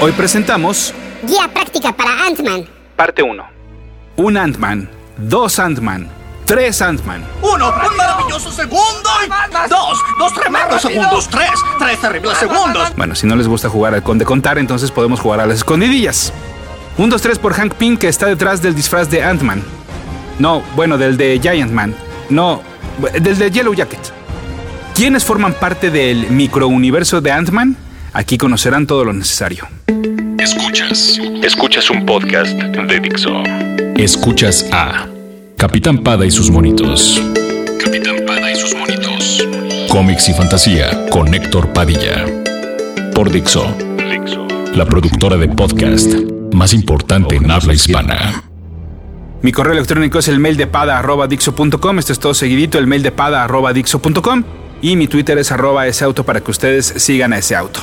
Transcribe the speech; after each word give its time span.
Hoy 0.00 0.12
presentamos 0.12 0.94
Guía 1.22 1.48
práctica 1.52 1.92
para 1.92 2.24
Ant-Man. 2.26 2.64
parte 2.96 3.22
1. 3.22 3.44
Un 4.16 4.36
Ant-Man, 4.36 4.88
dos 5.18 5.58
Ant-Man, 5.58 6.08
tres 6.46 6.80
Ant-Man. 6.80 7.22
Uno, 7.42 7.68
un 7.68 7.96
maravilloso 7.96 8.50
segundo. 8.50 9.10
Dos, 9.68 9.98
dos 10.18 10.34
tremendos 10.34 10.82
segundos. 10.82 11.28
Tres, 11.28 11.50
tres 11.78 12.00
terribles 12.00 12.38
segundos. 12.38 12.92
Bueno, 12.96 13.14
si 13.14 13.26
no 13.26 13.36
les 13.36 13.46
gusta 13.46 13.68
jugar 13.68 13.94
al 13.94 14.02
conde 14.02 14.24
contar, 14.24 14.58
entonces 14.58 14.90
podemos 14.90 15.20
jugar 15.20 15.40
a 15.40 15.46
las 15.46 15.58
escondidillas. 15.58 16.32
Un 16.98 17.10
2-3 17.10 17.38
por 17.38 17.54
Hank 17.54 17.74
Pym 17.74 17.96
que 17.96 18.08
está 18.08 18.26
detrás 18.26 18.60
del 18.62 18.74
disfraz 18.74 19.10
de 19.10 19.22
Ant-Man. 19.22 19.62
No, 20.38 20.62
bueno, 20.74 20.96
del 20.98 21.16
de 21.16 21.38
Giant 21.40 21.72
Man. 21.72 21.94
No, 22.30 22.62
del 23.12 23.38
de 23.38 23.50
Yellow 23.50 23.74
Jacket. 23.74 24.00
¿Quiénes 24.94 25.24
forman 25.24 25.54
parte 25.54 25.90
del 25.90 26.30
microuniverso 26.30 27.20
de 27.20 27.32
Ant-Man? 27.32 27.76
Aquí 28.12 28.38
conocerán 28.38 28.86
todo 28.86 29.04
lo 29.04 29.12
necesario. 29.12 29.68
Escuchas. 30.38 31.20
Escuchas 31.42 31.90
un 31.90 32.04
podcast 32.04 32.52
de 32.52 33.00
Dixo. 33.00 33.42
Escuchas 33.96 34.66
a 34.72 35.06
Capitán 35.56 35.98
Pada 35.98 36.26
y 36.26 36.30
sus 36.30 36.50
monitos. 36.50 37.22
Capitán 37.82 38.16
Pada 38.26 38.50
y 38.50 38.56
sus 38.56 38.74
monitos. 38.74 39.46
Cómics 39.88 40.28
y 40.28 40.34
fantasía 40.34 41.06
con 41.10 41.32
Héctor 41.32 41.72
Padilla. 41.72 42.24
Por 43.14 43.30
Dixo. 43.30 43.76
La 44.74 44.86
productora 44.86 45.36
de 45.36 45.48
podcast 45.48 46.12
más 46.52 46.74
importante 46.74 47.36
en 47.36 47.50
habla 47.50 47.74
hispana. 47.74 48.42
Mi 49.42 49.52
correo 49.52 49.72
electrónico 49.74 50.18
es 50.18 50.28
el 50.28 50.40
mail 50.40 50.56
de 50.56 50.66
pada 50.66 50.98
arroba 50.98 51.28
dixo.com. 51.28 51.98
Esto 51.98 52.12
es 52.12 52.18
todo 52.18 52.34
seguidito, 52.34 52.78
el 52.78 52.86
mail 52.86 53.02
de 53.02 53.12
pada 53.12 53.44
arroba 53.44 53.72
dixo.com. 53.72 54.42
Y 54.82 54.96
mi 54.96 55.06
Twitter 55.06 55.38
es 55.38 55.52
arroba 55.52 55.86
ese 55.86 56.04
auto 56.04 56.24
para 56.24 56.40
que 56.40 56.50
ustedes 56.50 56.92
sigan 56.96 57.32
a 57.32 57.38
ese 57.38 57.54
auto. 57.54 57.80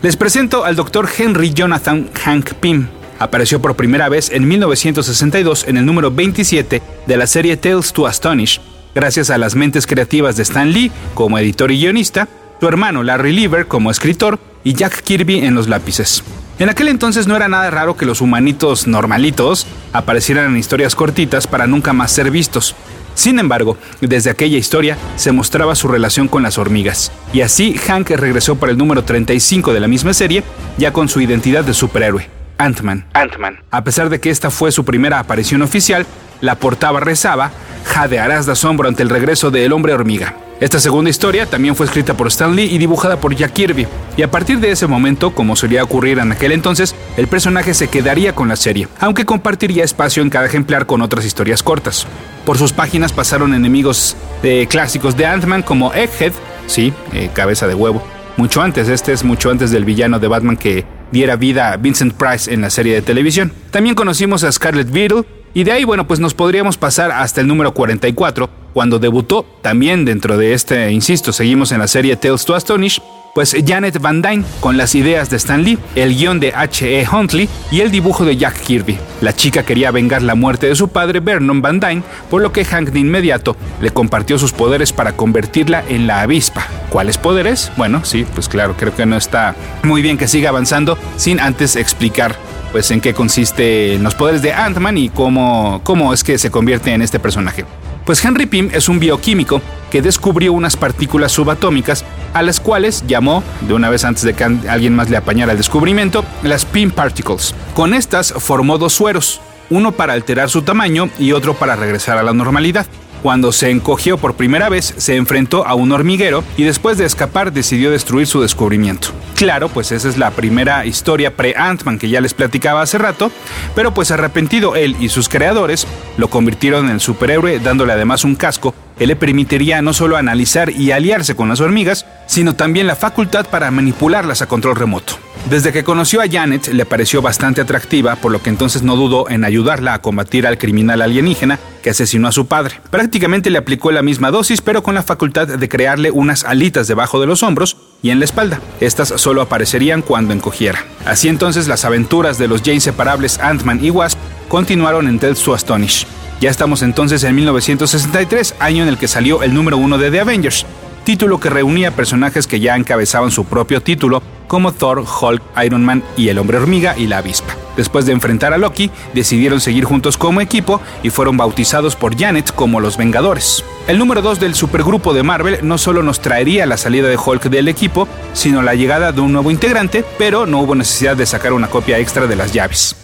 Les 0.00 0.16
presento 0.16 0.64
al 0.64 0.76
doctor 0.76 1.08
Henry 1.18 1.52
Jonathan 1.52 2.08
Hank 2.22 2.52
Pym. 2.60 2.86
Apareció 3.18 3.60
por 3.60 3.74
primera 3.74 4.08
vez 4.08 4.30
en 4.30 4.46
1962 4.46 5.66
en 5.66 5.76
el 5.76 5.84
número 5.84 6.12
27 6.12 6.80
de 7.04 7.16
la 7.16 7.26
serie 7.26 7.56
Tales 7.56 7.92
to 7.92 8.06
Astonish, 8.06 8.60
gracias 8.94 9.28
a 9.28 9.38
las 9.38 9.56
mentes 9.56 9.88
creativas 9.88 10.36
de 10.36 10.44
Stan 10.44 10.70
Lee 10.70 10.92
como 11.14 11.36
editor 11.36 11.72
y 11.72 11.80
guionista, 11.80 12.28
su 12.60 12.68
hermano 12.68 13.02
Larry 13.02 13.32
Lieber 13.32 13.66
como 13.66 13.90
escritor 13.90 14.38
y 14.62 14.74
Jack 14.74 15.02
Kirby 15.02 15.40
en 15.40 15.56
los 15.56 15.68
lápices. 15.68 16.22
En 16.60 16.68
aquel 16.68 16.86
entonces 16.86 17.26
no 17.26 17.34
era 17.34 17.48
nada 17.48 17.68
raro 17.68 17.96
que 17.96 18.06
los 18.06 18.20
humanitos 18.20 18.86
normalitos 18.86 19.66
aparecieran 19.92 20.52
en 20.52 20.58
historias 20.58 20.94
cortitas 20.94 21.48
para 21.48 21.66
nunca 21.66 21.92
más 21.92 22.12
ser 22.12 22.30
vistos. 22.30 22.76
Sin 23.18 23.40
embargo, 23.40 23.76
desde 24.00 24.30
aquella 24.30 24.58
historia 24.58 24.96
se 25.16 25.32
mostraba 25.32 25.74
su 25.74 25.88
relación 25.88 26.28
con 26.28 26.44
las 26.44 26.56
hormigas, 26.56 27.10
y 27.32 27.40
así 27.40 27.76
Hank 27.76 28.10
regresó 28.10 28.54
para 28.54 28.70
el 28.70 28.78
número 28.78 29.02
35 29.02 29.72
de 29.72 29.80
la 29.80 29.88
misma 29.88 30.14
serie, 30.14 30.44
ya 30.76 30.92
con 30.92 31.08
su 31.08 31.20
identidad 31.20 31.64
de 31.64 31.74
superhéroe, 31.74 32.30
Ant-Man. 32.58 33.06
Ant-Man. 33.14 33.58
A 33.72 33.82
pesar 33.82 34.08
de 34.08 34.20
que 34.20 34.30
esta 34.30 34.52
fue 34.52 34.70
su 34.70 34.84
primera 34.84 35.18
aparición 35.18 35.62
oficial, 35.62 36.06
la 36.40 36.60
portada 36.60 37.00
rezaba, 37.00 37.50
jadearás 37.86 38.46
de 38.46 38.52
asombro 38.52 38.86
ante 38.86 39.02
el 39.02 39.08
regreso 39.08 39.50
de 39.50 39.64
El 39.64 39.72
Hombre 39.72 39.94
Hormiga. 39.94 40.36
Esta 40.60 40.80
segunda 40.80 41.08
historia 41.08 41.46
también 41.46 41.76
fue 41.76 41.86
escrita 41.86 42.16
por 42.16 42.26
Stan 42.26 42.56
Lee 42.56 42.68
y 42.72 42.78
dibujada 42.78 43.20
por 43.20 43.32
Jack 43.32 43.52
Kirby, 43.52 43.86
y 44.16 44.22
a 44.22 44.30
partir 44.30 44.58
de 44.58 44.72
ese 44.72 44.88
momento, 44.88 45.32
como 45.32 45.54
solía 45.54 45.84
ocurrir 45.84 46.18
en 46.18 46.32
aquel 46.32 46.50
entonces, 46.50 46.96
el 47.16 47.28
personaje 47.28 47.74
se 47.74 47.86
quedaría 47.86 48.34
con 48.34 48.48
la 48.48 48.56
serie, 48.56 48.88
aunque 48.98 49.24
compartiría 49.24 49.84
espacio 49.84 50.20
en 50.20 50.30
cada 50.30 50.46
ejemplar 50.46 50.86
con 50.86 51.00
otras 51.00 51.24
historias 51.24 51.62
cortas. 51.62 52.08
Por 52.44 52.58
sus 52.58 52.72
páginas 52.72 53.12
pasaron 53.12 53.54
enemigos 53.54 54.16
de 54.42 54.66
clásicos 54.68 55.16
de 55.16 55.26
Ant-Man 55.26 55.62
como 55.62 55.94
Egghead, 55.94 56.32
sí, 56.66 56.92
eh, 57.12 57.30
cabeza 57.32 57.68
de 57.68 57.74
huevo, 57.76 58.02
mucho 58.36 58.60
antes, 58.60 58.88
este 58.88 59.12
es 59.12 59.22
mucho 59.22 59.50
antes 59.50 59.70
del 59.70 59.84
villano 59.84 60.18
de 60.18 60.26
Batman 60.26 60.56
que 60.56 60.84
diera 61.12 61.36
vida 61.36 61.72
a 61.72 61.76
Vincent 61.76 62.14
Price 62.14 62.52
en 62.52 62.62
la 62.62 62.70
serie 62.70 62.94
de 62.94 63.02
televisión. 63.02 63.52
También 63.70 63.94
conocimos 63.94 64.42
a 64.42 64.50
Scarlet 64.50 64.90
Beetle, 64.90 65.24
y 65.54 65.64
de 65.64 65.72
ahí, 65.72 65.84
bueno, 65.84 66.06
pues 66.06 66.20
nos 66.20 66.34
podríamos 66.34 66.76
pasar 66.76 67.10
hasta 67.10 67.40
el 67.40 67.46
número 67.46 67.72
44, 67.72 68.48
cuando 68.72 68.98
debutó 68.98 69.44
también 69.62 70.04
dentro 70.04 70.36
de 70.36 70.54
este, 70.54 70.90
insisto, 70.92 71.32
seguimos 71.32 71.72
en 71.72 71.78
la 71.78 71.88
serie 71.88 72.16
Tales 72.16 72.44
to 72.44 72.54
Astonish, 72.54 73.00
pues 73.34 73.56
Janet 73.64 74.00
Van 74.00 74.20
Dyne 74.20 74.44
con 74.60 74.76
las 74.76 74.94
ideas 74.94 75.30
de 75.30 75.36
Stan 75.36 75.62
Lee, 75.62 75.78
el 75.94 76.16
guion 76.16 76.40
de 76.40 76.52
H.E. 76.54 77.06
Huntley 77.08 77.48
y 77.70 77.80
el 77.80 77.90
dibujo 77.90 78.24
de 78.24 78.36
Jack 78.36 78.60
Kirby. 78.60 78.98
La 79.20 79.32
chica 79.32 79.62
quería 79.62 79.90
vengar 79.90 80.22
la 80.22 80.34
muerte 80.34 80.66
de 80.68 80.74
su 80.74 80.88
padre 80.88 81.20
Vernon 81.20 81.62
Van 81.62 81.78
Dyne, 81.78 82.02
por 82.30 82.42
lo 82.42 82.52
que 82.52 82.64
Hank 82.64 82.90
de 82.90 82.98
inmediato 82.98 83.56
le 83.80 83.90
compartió 83.90 84.38
sus 84.38 84.52
poderes 84.52 84.92
para 84.92 85.12
convertirla 85.12 85.84
en 85.88 86.06
la 86.06 86.22
avispa. 86.22 86.66
¿Cuáles 86.90 87.18
poderes? 87.18 87.70
Bueno, 87.76 88.04
sí, 88.04 88.26
pues 88.34 88.48
claro, 88.48 88.74
creo 88.76 88.96
que 88.96 89.06
no 89.06 89.16
está 89.16 89.54
muy 89.84 90.02
bien 90.02 90.18
que 90.18 90.26
siga 90.26 90.48
avanzando 90.48 90.98
sin 91.16 91.38
antes 91.38 91.76
explicar 91.76 92.36
pues 92.72 92.90
en 92.90 93.00
qué 93.00 93.14
consiste 93.14 93.98
los 93.98 94.14
poderes 94.14 94.42
de 94.42 94.52
Ant-Man 94.52 94.98
y 94.98 95.08
cómo, 95.08 95.80
cómo 95.84 96.12
es 96.12 96.24
que 96.24 96.38
se 96.38 96.50
convierte 96.50 96.92
en 96.92 97.02
este 97.02 97.18
personaje. 97.18 97.64
Pues 98.04 98.24
Henry 98.24 98.46
Pym 98.46 98.70
es 98.72 98.88
un 98.88 98.98
bioquímico 98.98 99.60
que 99.90 100.00
descubrió 100.00 100.52
unas 100.52 100.76
partículas 100.76 101.32
subatómicas 101.32 102.04
a 102.32 102.42
las 102.42 102.60
cuales 102.60 103.04
llamó, 103.06 103.42
de 103.60 103.74
una 103.74 103.90
vez 103.90 104.04
antes 104.04 104.22
de 104.22 104.34
que 104.34 104.44
alguien 104.44 104.94
más 104.94 105.10
le 105.10 105.16
apañara 105.16 105.52
el 105.52 105.58
descubrimiento, 105.58 106.24
las 106.42 106.64
Pym 106.64 106.90
Particles. 106.90 107.54
Con 107.74 107.94
estas 107.94 108.32
formó 108.32 108.78
dos 108.78 108.94
sueros, 108.94 109.40
uno 109.70 109.92
para 109.92 110.14
alterar 110.14 110.48
su 110.48 110.62
tamaño 110.62 111.10
y 111.18 111.32
otro 111.32 111.54
para 111.54 111.76
regresar 111.76 112.16
a 112.16 112.22
la 112.22 112.32
normalidad. 112.32 112.86
Cuando 113.22 113.50
se 113.50 113.70
encogió 113.70 114.16
por 114.16 114.34
primera 114.34 114.68
vez, 114.68 114.94
se 114.96 115.16
enfrentó 115.16 115.66
a 115.66 115.74
un 115.74 115.90
hormiguero 115.90 116.44
y 116.56 116.62
después 116.62 116.98
de 116.98 117.04
escapar 117.04 117.52
decidió 117.52 117.90
destruir 117.90 118.26
su 118.26 118.40
descubrimiento. 118.40 119.08
Claro, 119.34 119.68
pues 119.68 119.92
esa 119.92 120.08
es 120.08 120.18
la 120.18 120.30
primera 120.30 120.86
historia 120.86 121.34
pre-Ant-Man 121.34 121.98
que 121.98 122.08
ya 122.08 122.20
les 122.20 122.34
platicaba 122.34 122.82
hace 122.82 122.98
rato, 122.98 123.30
pero 123.74 123.92
pues 123.92 124.10
arrepentido 124.10 124.76
él 124.76 124.96
y 125.00 125.08
sus 125.08 125.28
creadores 125.28 125.86
lo 126.16 126.28
convirtieron 126.28 126.90
en 126.90 127.00
superhéroe 127.00 127.58
dándole 127.58 127.92
además 127.92 128.24
un 128.24 128.36
casco 128.36 128.74
que 128.96 129.06
le 129.06 129.16
permitiría 129.16 129.80
no 129.82 129.92
solo 129.92 130.16
analizar 130.16 130.70
y 130.70 130.90
aliarse 130.90 131.36
con 131.36 131.48
las 131.48 131.60
hormigas, 131.60 132.06
sino 132.26 132.54
también 132.56 132.86
la 132.86 132.96
facultad 132.96 133.46
para 133.46 133.70
manipularlas 133.70 134.42
a 134.42 134.46
control 134.46 134.76
remoto. 134.76 135.14
Desde 135.50 135.72
que 135.72 135.82
conoció 135.82 136.20
a 136.20 136.28
Janet 136.28 136.68
le 136.68 136.84
pareció 136.84 137.22
bastante 137.22 137.62
atractiva, 137.62 138.16
por 138.16 138.30
lo 138.30 138.42
que 138.42 138.50
entonces 138.50 138.82
no 138.82 138.96
dudó 138.96 139.30
en 139.30 139.46
ayudarla 139.46 139.94
a 139.94 140.02
combatir 140.02 140.46
al 140.46 140.58
criminal 140.58 141.00
alienígena 141.00 141.58
que 141.82 141.88
asesinó 141.88 142.28
a 142.28 142.32
su 142.32 142.46
padre. 142.46 142.82
Prácticamente 142.90 143.48
le 143.48 143.56
aplicó 143.56 143.90
la 143.90 144.02
misma 144.02 144.30
dosis, 144.30 144.60
pero 144.60 144.82
con 144.82 144.94
la 144.94 145.02
facultad 145.02 145.48
de 145.48 145.68
crearle 145.70 146.10
unas 146.10 146.44
alitas 146.44 146.86
debajo 146.86 147.18
de 147.18 147.26
los 147.26 147.42
hombros 147.42 147.78
y 148.02 148.10
en 148.10 148.18
la 148.18 148.26
espalda. 148.26 148.60
Estas 148.80 149.08
solo 149.16 149.40
aparecerían 149.40 150.02
cuando 150.02 150.34
encogiera. 150.34 150.84
Así 151.06 151.28
entonces 151.28 151.66
las 151.66 151.86
aventuras 151.86 152.36
de 152.36 152.46
los 152.46 152.62
ya 152.62 152.74
inseparables 152.74 153.38
Ant-Man 153.38 153.82
y 153.82 153.88
Wasp 153.88 154.18
continuaron 154.50 155.08
en 155.08 155.18
Tales 155.18 155.42
to 155.42 155.54
Astonish. 155.54 156.06
Ya 156.42 156.50
estamos 156.50 156.82
entonces 156.82 157.24
en 157.24 157.34
1963, 157.34 158.56
año 158.60 158.82
en 158.82 158.90
el 158.90 158.98
que 158.98 159.08
salió 159.08 159.42
el 159.42 159.54
número 159.54 159.78
uno 159.78 159.96
de 159.96 160.10
The 160.10 160.20
Avengers, 160.20 160.66
título 161.04 161.40
que 161.40 161.50
reunía 161.50 161.90
personajes 161.90 162.46
que 162.46 162.60
ya 162.60 162.76
encabezaban 162.76 163.30
su 163.30 163.44
propio 163.44 163.82
título, 163.82 164.22
como 164.46 164.72
Thor, 164.72 165.04
Hulk, 165.04 165.42
Iron 165.64 165.84
Man 165.84 166.02
y 166.16 166.28
el 166.28 166.38
Hombre 166.38 166.58
Hormiga 166.58 166.96
y 166.96 167.06
la 167.06 167.18
Avispa. 167.18 167.54
Después 167.76 168.06
de 168.06 168.12
enfrentar 168.12 168.52
a 168.52 168.58
Loki, 168.58 168.90
decidieron 169.14 169.60
seguir 169.60 169.84
juntos 169.84 170.16
como 170.16 170.40
equipo 170.40 170.80
y 171.02 171.10
fueron 171.10 171.36
bautizados 171.36 171.94
por 171.94 172.18
Janet 172.18 172.52
como 172.52 172.80
los 172.80 172.96
Vengadores. 172.96 173.64
El 173.86 173.98
número 173.98 174.20
2 174.20 174.40
del 174.40 174.54
supergrupo 174.54 175.14
de 175.14 175.22
Marvel 175.22 175.58
no 175.62 175.78
solo 175.78 176.02
nos 176.02 176.20
traería 176.20 176.66
la 176.66 176.76
salida 176.76 177.08
de 177.08 177.16
Hulk 177.16 177.44
del 177.44 177.68
equipo, 177.68 178.08
sino 178.32 178.62
la 178.62 178.74
llegada 178.74 179.12
de 179.12 179.20
un 179.20 179.32
nuevo 179.32 179.50
integrante, 179.50 180.04
pero 180.18 180.46
no 180.46 180.60
hubo 180.60 180.74
necesidad 180.74 181.16
de 181.16 181.26
sacar 181.26 181.52
una 181.52 181.68
copia 181.68 181.98
extra 181.98 182.26
de 182.26 182.36
las 182.36 182.52
llaves. 182.52 182.96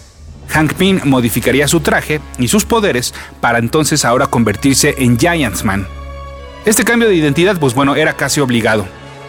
Hank 0.49 0.73
Pym 0.73 1.01
modificaría 1.05 1.67
su 1.67 1.79
traje 1.79 2.21
y 2.37 2.47
sus 2.47 2.65
poderes 2.65 3.13
para 3.41 3.59
entonces 3.59 4.05
ahora 4.05 4.27
convertirse 4.27 4.95
en 4.97 5.17
Giant 5.17 5.63
Man. 5.63 5.87
Este 6.65 6.83
cambio 6.83 7.07
de 7.07 7.13
identidad, 7.13 7.59
pues 7.59 7.75
bueno, 7.75 7.95
era 7.95 8.13
casi 8.13 8.39
obligado. 8.39 8.87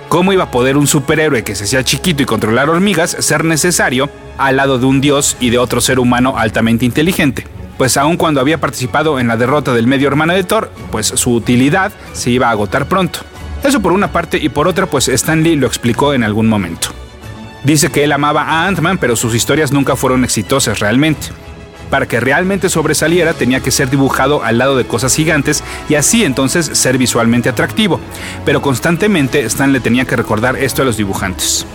¿Cómo 0.09 0.33
iba 0.33 0.45
a 0.45 0.51
poder 0.51 0.79
un 0.79 0.87
superhéroe 0.87 1.45
que 1.45 1.55
se 1.55 1.65
hacía 1.65 1.85
chiquito 1.85 2.23
y 2.23 2.27
controlar 2.27 2.71
hormigas 2.71 3.15
ser 3.21 3.45
necesario 3.45 4.09
al 4.39 4.57
lado 4.57 4.79
de 4.79 4.87
un 4.87 5.03
dios 5.03 5.37
y 5.39 5.51
de 5.51 5.59
otro 5.59 5.83
ser 5.83 5.99
humano 5.99 6.39
altamente 6.39 6.87
inteligente? 6.87 7.47
Pues 7.77 7.99
aun 7.99 8.17
cuando 8.17 8.41
había 8.41 8.59
participado 8.59 9.21
en 9.21 9.29
la 9.29 9.37
derrota 9.37 9.75
del 9.75 9.87
medio 9.87 10.09
hermano 10.09 10.33
de 10.33 10.45
Thor, 10.45 10.71
pues 10.91 11.09
su 11.09 11.35
utilidad 11.35 11.93
se 12.15 12.31
iba 12.31 12.49
a 12.49 12.53
agotar 12.53 12.89
pronto. 12.89 13.19
Eso 13.63 13.81
por 13.81 13.93
una 13.93 14.13
parte 14.13 14.39
y 14.39 14.49
por 14.49 14.67
otra, 14.67 14.87
pues 14.87 15.09
Stan 15.09 15.43
Lee 15.43 15.57
lo 15.57 15.67
explicó 15.67 16.15
en 16.15 16.25
algún 16.25 16.49
momento. 16.49 16.89
Dice 17.65 17.91
que 17.91 18.05
él 18.05 18.13
amaba 18.13 18.45
a 18.45 18.67
Ant-Man, 18.67 18.97
pero 18.97 19.15
sus 19.15 19.35
historias 19.35 19.73
nunca 19.73 19.95
fueron 19.95 20.25
exitosas 20.25 20.79
realmente. 20.79 21.27
Para 21.91 22.07
que 22.07 22.21
realmente 22.21 22.69
sobresaliera 22.69 23.35
tenía 23.35 23.61
que 23.61 23.71
ser 23.71 23.91
dibujado 23.91 24.43
al 24.43 24.59
lado 24.59 24.77
de 24.77 24.87
cosas 24.87 25.15
gigantes 25.15 25.63
y 25.89 25.95
así 25.95 26.25
entonces 26.25 26.67
ser 26.67 26.99
visualmente 26.99 27.49
atractivo. 27.49 28.01
Pero 28.45 28.63
constantemente 28.63 29.45
Stan 29.45 29.73
le 29.73 29.81
tenía 29.81 30.05
que 30.05 30.17
recordar 30.17 30.57
esto 30.57 30.83
a 30.83 30.85
los 30.85 30.97
dibujantes. 30.97 31.67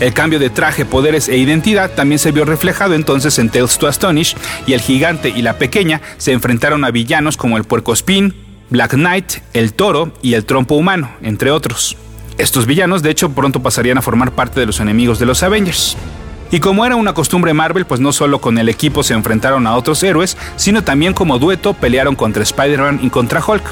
El 0.00 0.12
cambio 0.12 0.38
de 0.38 0.50
traje, 0.50 0.84
poderes 0.84 1.28
e 1.28 1.38
identidad 1.38 1.90
también 1.92 2.18
se 2.18 2.30
vio 2.30 2.44
reflejado 2.44 2.94
entonces 2.94 3.38
en 3.38 3.48
Tales 3.48 3.78
to 3.78 3.86
Astonish 3.86 4.36
y 4.66 4.74
el 4.74 4.80
gigante 4.80 5.30
y 5.30 5.40
la 5.40 5.56
pequeña 5.58 6.02
se 6.18 6.32
enfrentaron 6.32 6.84
a 6.84 6.90
villanos 6.90 7.38
como 7.38 7.56
el 7.56 7.64
puerco 7.64 7.94
spin, 7.94 8.34
Black 8.68 8.92
Knight, 8.92 9.32
el 9.54 9.72
toro 9.72 10.12
y 10.20 10.34
el 10.34 10.44
trompo 10.44 10.74
humano, 10.74 11.10
entre 11.22 11.50
otros. 11.50 11.96
Estos 12.36 12.66
villanos 12.66 13.02
de 13.02 13.10
hecho 13.10 13.30
pronto 13.30 13.62
pasarían 13.62 13.96
a 13.96 14.02
formar 14.02 14.32
parte 14.32 14.60
de 14.60 14.66
los 14.66 14.80
enemigos 14.80 15.18
de 15.18 15.24
los 15.24 15.42
Avengers. 15.42 15.96
Y 16.50 16.60
como 16.60 16.86
era 16.86 16.96
una 16.96 17.12
costumbre 17.12 17.54
Marvel, 17.54 17.86
pues 17.86 18.00
no 18.00 18.12
solo 18.12 18.40
con 18.40 18.58
el 18.58 18.68
equipo 18.68 19.02
se 19.02 19.14
enfrentaron 19.14 19.66
a 19.66 19.74
otros 19.74 20.02
héroes, 20.02 20.36
sino 20.56 20.84
también 20.84 21.12
como 21.12 21.38
dueto 21.38 21.74
pelearon 21.74 22.14
contra 22.14 22.42
Spider-Man 22.42 23.00
y 23.02 23.10
contra 23.10 23.44
Hulk. 23.44 23.64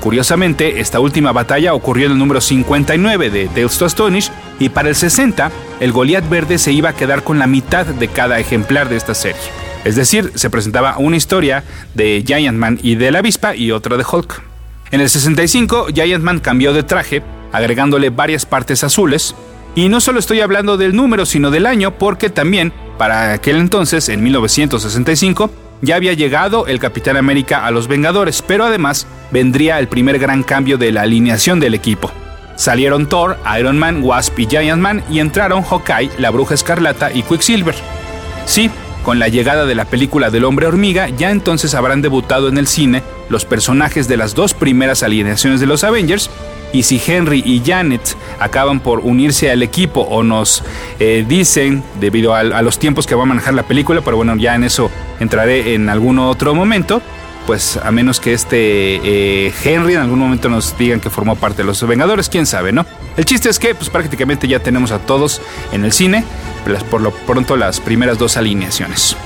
Curiosamente, 0.00 0.80
esta 0.80 1.00
última 1.00 1.32
batalla 1.32 1.74
ocurrió 1.74 2.06
en 2.06 2.12
el 2.12 2.18
número 2.18 2.40
59 2.40 3.30
de 3.30 3.48
Tales 3.48 3.76
to 3.78 3.84
Astonish 3.84 4.30
y 4.58 4.68
para 4.68 4.88
el 4.88 4.94
60, 4.94 5.50
el 5.80 5.92
Goliath 5.92 6.28
verde 6.28 6.58
se 6.58 6.72
iba 6.72 6.90
a 6.90 6.94
quedar 6.94 7.24
con 7.24 7.38
la 7.38 7.48
mitad 7.48 7.84
de 7.84 8.08
cada 8.08 8.38
ejemplar 8.38 8.88
de 8.88 8.96
esta 8.96 9.14
serie. 9.14 9.40
Es 9.84 9.96
decir, 9.96 10.32
se 10.34 10.50
presentaba 10.50 10.96
una 10.98 11.16
historia 11.16 11.64
de 11.94 12.22
Giant 12.26 12.56
Man 12.56 12.78
y 12.82 12.94
de 12.94 13.10
la 13.10 13.18
avispa 13.18 13.56
y 13.56 13.72
otra 13.72 13.96
de 13.96 14.04
Hulk. 14.10 14.42
En 14.90 15.00
el 15.00 15.10
65, 15.10 15.88
Giant 15.92 16.24
Man 16.24 16.40
cambió 16.40 16.72
de 16.72 16.84
traje, 16.84 17.22
agregándole 17.52 18.10
varias 18.10 18.46
partes 18.46 18.84
azules. 18.84 19.34
Y 19.78 19.88
no 19.88 20.00
solo 20.00 20.18
estoy 20.18 20.40
hablando 20.40 20.76
del 20.76 20.96
número, 20.96 21.24
sino 21.24 21.52
del 21.52 21.64
año, 21.64 21.92
porque 21.98 22.30
también, 22.30 22.72
para 22.98 23.32
aquel 23.32 23.58
entonces, 23.58 24.08
en 24.08 24.24
1965, 24.24 25.52
ya 25.82 25.94
había 25.94 26.14
llegado 26.14 26.66
el 26.66 26.80
Capitán 26.80 27.16
América 27.16 27.64
a 27.64 27.70
los 27.70 27.86
Vengadores, 27.86 28.42
pero 28.42 28.64
además 28.64 29.06
vendría 29.30 29.78
el 29.78 29.86
primer 29.86 30.18
gran 30.18 30.42
cambio 30.42 30.78
de 30.78 30.90
la 30.90 31.02
alineación 31.02 31.60
del 31.60 31.74
equipo. 31.74 32.10
Salieron 32.56 33.08
Thor, 33.08 33.38
Iron 33.56 33.78
Man, 33.78 34.02
Wasp 34.02 34.40
y 34.40 34.48
Giant 34.48 34.82
Man 34.82 35.04
y 35.08 35.20
entraron 35.20 35.62
Hawkeye, 35.62 36.10
la 36.18 36.30
Bruja 36.30 36.54
Escarlata 36.54 37.12
y 37.12 37.22
Quicksilver. 37.22 37.76
Sí, 38.46 38.72
con 39.08 39.18
la 39.18 39.28
llegada 39.28 39.64
de 39.64 39.74
la 39.74 39.86
película 39.86 40.28
del 40.28 40.44
hombre 40.44 40.66
hormiga, 40.66 41.08
ya 41.08 41.30
entonces 41.30 41.74
habrán 41.74 42.02
debutado 42.02 42.46
en 42.48 42.58
el 42.58 42.66
cine 42.66 43.02
los 43.30 43.46
personajes 43.46 44.06
de 44.06 44.18
las 44.18 44.34
dos 44.34 44.52
primeras 44.52 45.02
alineaciones 45.02 45.60
de 45.60 45.66
los 45.66 45.82
Avengers, 45.82 46.28
y 46.74 46.82
si 46.82 47.00
Henry 47.06 47.42
y 47.42 47.62
Janet 47.64 48.02
acaban 48.38 48.80
por 48.80 48.98
unirse 48.98 49.50
al 49.50 49.62
equipo 49.62 50.02
o 50.02 50.22
nos 50.22 50.62
eh, 51.00 51.24
dicen, 51.26 51.82
debido 51.98 52.34
a, 52.34 52.42
los 52.42 52.78
tiempos 52.78 53.06
que 53.06 53.14
va 53.14 53.22
a 53.22 53.24
manejar 53.24 53.54
la 53.54 53.62
película, 53.62 54.02
pero 54.02 54.18
bueno, 54.18 54.36
ya 54.36 54.54
en 54.54 54.64
eso 54.64 54.90
entraré 55.20 55.72
en 55.72 55.88
algún 55.88 56.18
otro 56.18 56.54
momento, 56.54 57.00
pues 57.48 57.78
a 57.78 57.90
menos 57.90 58.20
que 58.20 58.34
este 58.34 59.00
eh, 59.02 59.54
Henry 59.64 59.94
en 59.94 60.00
algún 60.00 60.18
momento 60.18 60.50
nos 60.50 60.76
digan 60.76 61.00
que 61.00 61.08
formó 61.08 61.34
parte 61.34 61.62
de 61.62 61.64
los 61.64 61.82
Vengadores, 61.88 62.28
quién 62.28 62.44
sabe, 62.44 62.72
¿no? 62.72 62.84
El 63.16 63.24
chiste 63.24 63.48
es 63.48 63.58
que 63.58 63.74
pues 63.74 63.88
prácticamente 63.88 64.46
ya 64.46 64.58
tenemos 64.60 64.90
a 64.90 64.98
todos 64.98 65.40
en 65.72 65.82
el 65.86 65.92
cine, 65.92 66.24
por 66.90 67.00
lo 67.00 67.10
pronto 67.10 67.56
las 67.56 67.80
primeras 67.80 68.18
dos 68.18 68.36
alineaciones. 68.36 69.16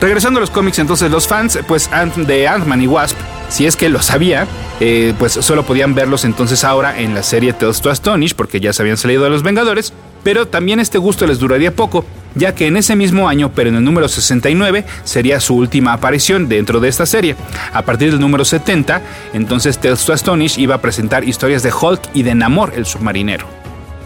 Regresando 0.00 0.38
a 0.38 0.42
los 0.42 0.50
cómics, 0.50 0.78
entonces 0.78 1.10
los 1.10 1.26
fans 1.26 1.58
pues 1.66 1.90
de 2.14 2.46
Ant-Man 2.46 2.82
y 2.82 2.86
Wasp, 2.86 3.16
si 3.48 3.66
es 3.66 3.74
que 3.74 3.88
lo 3.88 4.00
sabía, 4.00 4.46
eh, 4.78 5.12
pues 5.18 5.32
solo 5.32 5.66
podían 5.66 5.96
verlos 5.96 6.24
entonces 6.24 6.62
ahora 6.62 7.00
en 7.00 7.16
la 7.16 7.24
serie 7.24 7.52
Tales 7.52 7.80
to 7.80 7.90
Astonish, 7.90 8.36
porque 8.36 8.60
ya 8.60 8.72
se 8.72 8.82
habían 8.82 8.96
salido 8.96 9.24
de 9.24 9.30
los 9.30 9.42
Vengadores, 9.42 9.92
pero 10.22 10.46
también 10.46 10.78
este 10.78 10.98
gusto 10.98 11.26
les 11.26 11.40
duraría 11.40 11.74
poco, 11.74 12.04
ya 12.36 12.54
que 12.54 12.68
en 12.68 12.76
ese 12.76 12.94
mismo 12.94 13.28
año, 13.28 13.50
pero 13.52 13.70
en 13.70 13.76
el 13.76 13.84
número 13.84 14.06
69, 14.08 14.84
sería 15.02 15.40
su 15.40 15.56
última 15.56 15.92
aparición 15.92 16.48
dentro 16.48 16.78
de 16.78 16.88
esta 16.88 17.06
serie. 17.06 17.34
A 17.72 17.82
partir 17.82 18.12
del 18.12 18.20
número 18.20 18.44
70, 18.44 19.02
entonces 19.32 19.78
Tales 19.78 20.04
to 20.04 20.12
Astonish 20.12 20.58
iba 20.58 20.76
a 20.76 20.80
presentar 20.80 21.24
historias 21.24 21.64
de 21.64 21.72
Hulk 21.72 22.00
y 22.14 22.22
de 22.22 22.34
Namor, 22.34 22.72
el 22.76 22.86
submarinero. 22.86 23.48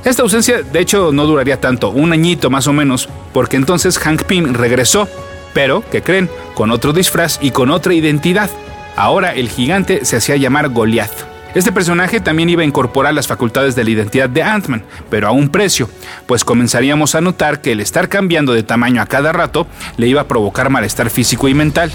Esta 0.05 0.23
ausencia, 0.23 0.62
de 0.62 0.81
hecho, 0.81 1.12
no 1.12 1.27
duraría 1.27 1.61
tanto, 1.61 1.91
un 1.91 2.12
añito 2.12 2.49
más 2.49 2.67
o 2.67 2.73
menos, 2.73 3.11
porque 3.35 3.56
entonces 3.56 3.99
Hank 3.99 4.23
Pym 4.25 4.55
regresó 4.55 5.06
pero, 5.53 5.83
¿qué 5.91 6.03
creen? 6.03 6.31
Con 6.55 6.71
otro 6.71 6.93
disfraz 6.93 7.38
y 7.43 7.50
con 7.50 7.71
otra 7.71 7.94
identidad. 7.94 8.50
Ahora 8.97 9.33
el 9.33 9.49
gigante 9.49 10.05
se 10.05 10.17
hacía 10.17 10.37
llamar 10.37 10.69
Goliath. 10.69 11.30
Este 11.55 11.73
personaje 11.73 12.20
también 12.20 12.49
iba 12.49 12.62
a 12.62 12.67
incorporar 12.67 13.12
las 13.12 13.26
facultades 13.26 13.75
de 13.75 13.82
la 13.82 13.91
identidad 13.91 14.29
de 14.29 14.43
Ant-Man, 14.43 14.85
pero 15.11 15.26
a 15.26 15.32
un 15.32 15.49
precio, 15.49 15.91
pues 16.26 16.44
comenzaríamos 16.44 17.17
a 17.17 17.20
notar 17.20 17.61
que 17.61 17.73
el 17.73 17.81
estar 17.81 18.08
cambiando 18.08 18.52
de 18.52 18.62
tamaño 18.62 19.02
a 19.02 19.06
cada 19.06 19.32
rato 19.32 19.67
le 19.97 20.06
iba 20.06 20.20
a 20.20 20.29
provocar 20.29 20.70
malestar 20.70 21.11
físico 21.11 21.49
y 21.49 21.55
mental. 21.55 21.91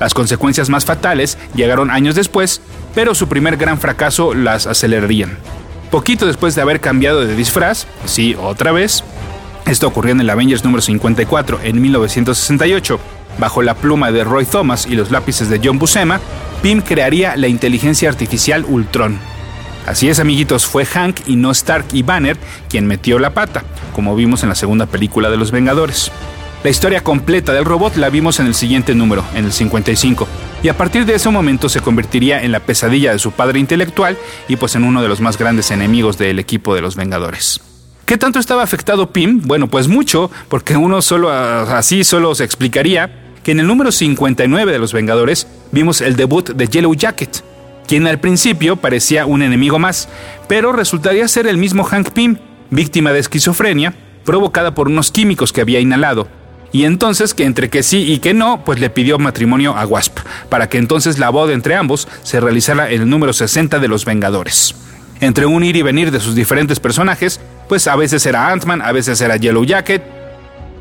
Las 0.00 0.14
consecuencias 0.14 0.70
más 0.70 0.86
fatales 0.86 1.36
llegaron 1.54 1.90
años 1.90 2.14
después, 2.14 2.62
pero 2.94 3.14
su 3.14 3.28
primer 3.28 3.58
gran 3.58 3.78
fracaso 3.78 4.32
las 4.32 4.66
acelerarían. 4.66 5.36
Poquito 5.90 6.26
después 6.26 6.54
de 6.54 6.62
haber 6.62 6.80
cambiado 6.80 7.24
de 7.24 7.36
disfraz, 7.36 7.86
sí, 8.06 8.34
otra 8.40 8.72
vez, 8.72 9.04
esto 9.66 9.86
ocurrió 9.86 10.12
en 10.12 10.20
el 10.20 10.30
Avengers 10.30 10.64
número 10.64 10.82
54 10.82 11.60
en 11.62 11.80
1968. 11.80 12.98
Bajo 13.38 13.62
la 13.62 13.74
pluma 13.74 14.12
de 14.12 14.24
Roy 14.24 14.44
Thomas 14.44 14.86
y 14.86 14.94
los 14.94 15.10
lápices 15.10 15.48
de 15.50 15.60
John 15.62 15.78
Buscema, 15.78 16.20
Pym 16.64 16.80
crearía 16.80 17.36
la 17.36 17.46
inteligencia 17.46 18.08
artificial 18.08 18.64
Ultron. 18.66 19.18
Así 19.84 20.08
es, 20.08 20.18
amiguitos, 20.18 20.64
fue 20.64 20.86
Hank 20.86 21.20
y 21.26 21.36
no 21.36 21.50
Stark 21.50 21.84
y 21.92 22.02
Banner 22.02 22.38
quien 22.70 22.86
metió 22.86 23.18
la 23.18 23.34
pata, 23.34 23.64
como 23.92 24.16
vimos 24.16 24.42
en 24.42 24.48
la 24.48 24.54
segunda 24.54 24.86
película 24.86 25.28
de 25.28 25.36
Los 25.36 25.50
Vengadores. 25.50 26.10
La 26.62 26.70
historia 26.70 27.02
completa 27.02 27.52
del 27.52 27.66
robot 27.66 27.96
la 27.96 28.08
vimos 28.08 28.40
en 28.40 28.46
el 28.46 28.54
siguiente 28.54 28.94
número, 28.94 29.26
en 29.34 29.44
el 29.44 29.52
55, 29.52 30.26
y 30.62 30.68
a 30.68 30.76
partir 30.78 31.04
de 31.04 31.16
ese 31.16 31.28
momento 31.28 31.68
se 31.68 31.82
convertiría 31.82 32.42
en 32.42 32.50
la 32.50 32.60
pesadilla 32.60 33.12
de 33.12 33.18
su 33.18 33.32
padre 33.32 33.60
intelectual 33.60 34.16
y 34.48 34.56
pues 34.56 34.74
en 34.74 34.84
uno 34.84 35.02
de 35.02 35.08
los 35.08 35.20
más 35.20 35.36
grandes 35.36 35.70
enemigos 35.70 36.16
del 36.16 36.38
equipo 36.38 36.74
de 36.74 36.80
los 36.80 36.96
Vengadores. 36.96 37.60
¿Qué 38.06 38.16
tanto 38.16 38.38
estaba 38.38 38.62
afectado 38.62 39.12
Pym? 39.12 39.42
Bueno, 39.44 39.68
pues 39.68 39.86
mucho, 39.86 40.30
porque 40.48 40.78
uno 40.78 41.02
solo 41.02 41.30
así 41.30 42.04
solo 42.04 42.34
se 42.34 42.44
explicaría 42.44 43.20
que 43.42 43.52
en 43.52 43.60
el 43.60 43.66
número 43.66 43.92
59 43.92 44.72
de 44.72 44.78
Los 44.78 44.94
Vengadores 44.94 45.46
vimos 45.74 46.00
el 46.00 46.16
debut 46.16 46.50
de 46.50 46.66
Yellow 46.66 46.94
Jacket, 46.94 47.42
quien 47.86 48.06
al 48.06 48.20
principio 48.20 48.76
parecía 48.76 49.26
un 49.26 49.42
enemigo 49.42 49.78
más, 49.78 50.08
pero 50.48 50.72
resultaría 50.72 51.28
ser 51.28 51.46
el 51.46 51.58
mismo 51.58 51.84
Hank 51.84 52.10
Pym, 52.12 52.38
víctima 52.70 53.12
de 53.12 53.18
esquizofrenia 53.18 53.94
provocada 54.24 54.74
por 54.74 54.88
unos 54.88 55.10
químicos 55.10 55.52
que 55.52 55.60
había 55.60 55.80
inhalado. 55.80 56.28
Y 56.72 56.84
entonces, 56.84 57.34
que 57.34 57.44
entre 57.44 57.70
que 57.70 57.82
sí 57.82 58.12
y 58.12 58.18
que 58.18 58.34
no, 58.34 58.64
pues 58.64 58.80
le 58.80 58.90
pidió 58.90 59.18
matrimonio 59.18 59.76
a 59.76 59.86
Wasp, 59.86 60.18
para 60.48 60.68
que 60.68 60.78
entonces 60.78 61.18
la 61.18 61.30
boda 61.30 61.52
entre 61.52 61.76
ambos 61.76 62.08
se 62.22 62.40
realizara 62.40 62.90
en 62.90 63.02
el 63.02 63.08
número 63.08 63.32
60 63.32 63.78
de 63.78 63.88
Los 63.88 64.04
Vengadores. 64.04 64.74
Entre 65.20 65.46
un 65.46 65.62
ir 65.62 65.76
y 65.76 65.82
venir 65.82 66.10
de 66.10 66.18
sus 66.18 66.34
diferentes 66.34 66.80
personajes, 66.80 67.40
pues 67.68 67.86
a 67.86 67.94
veces 67.94 68.26
era 68.26 68.50
Ant-Man, 68.50 68.82
a 68.82 68.90
veces 68.90 69.20
era 69.20 69.36
Yellow 69.36 69.64
Jacket. 69.64 70.02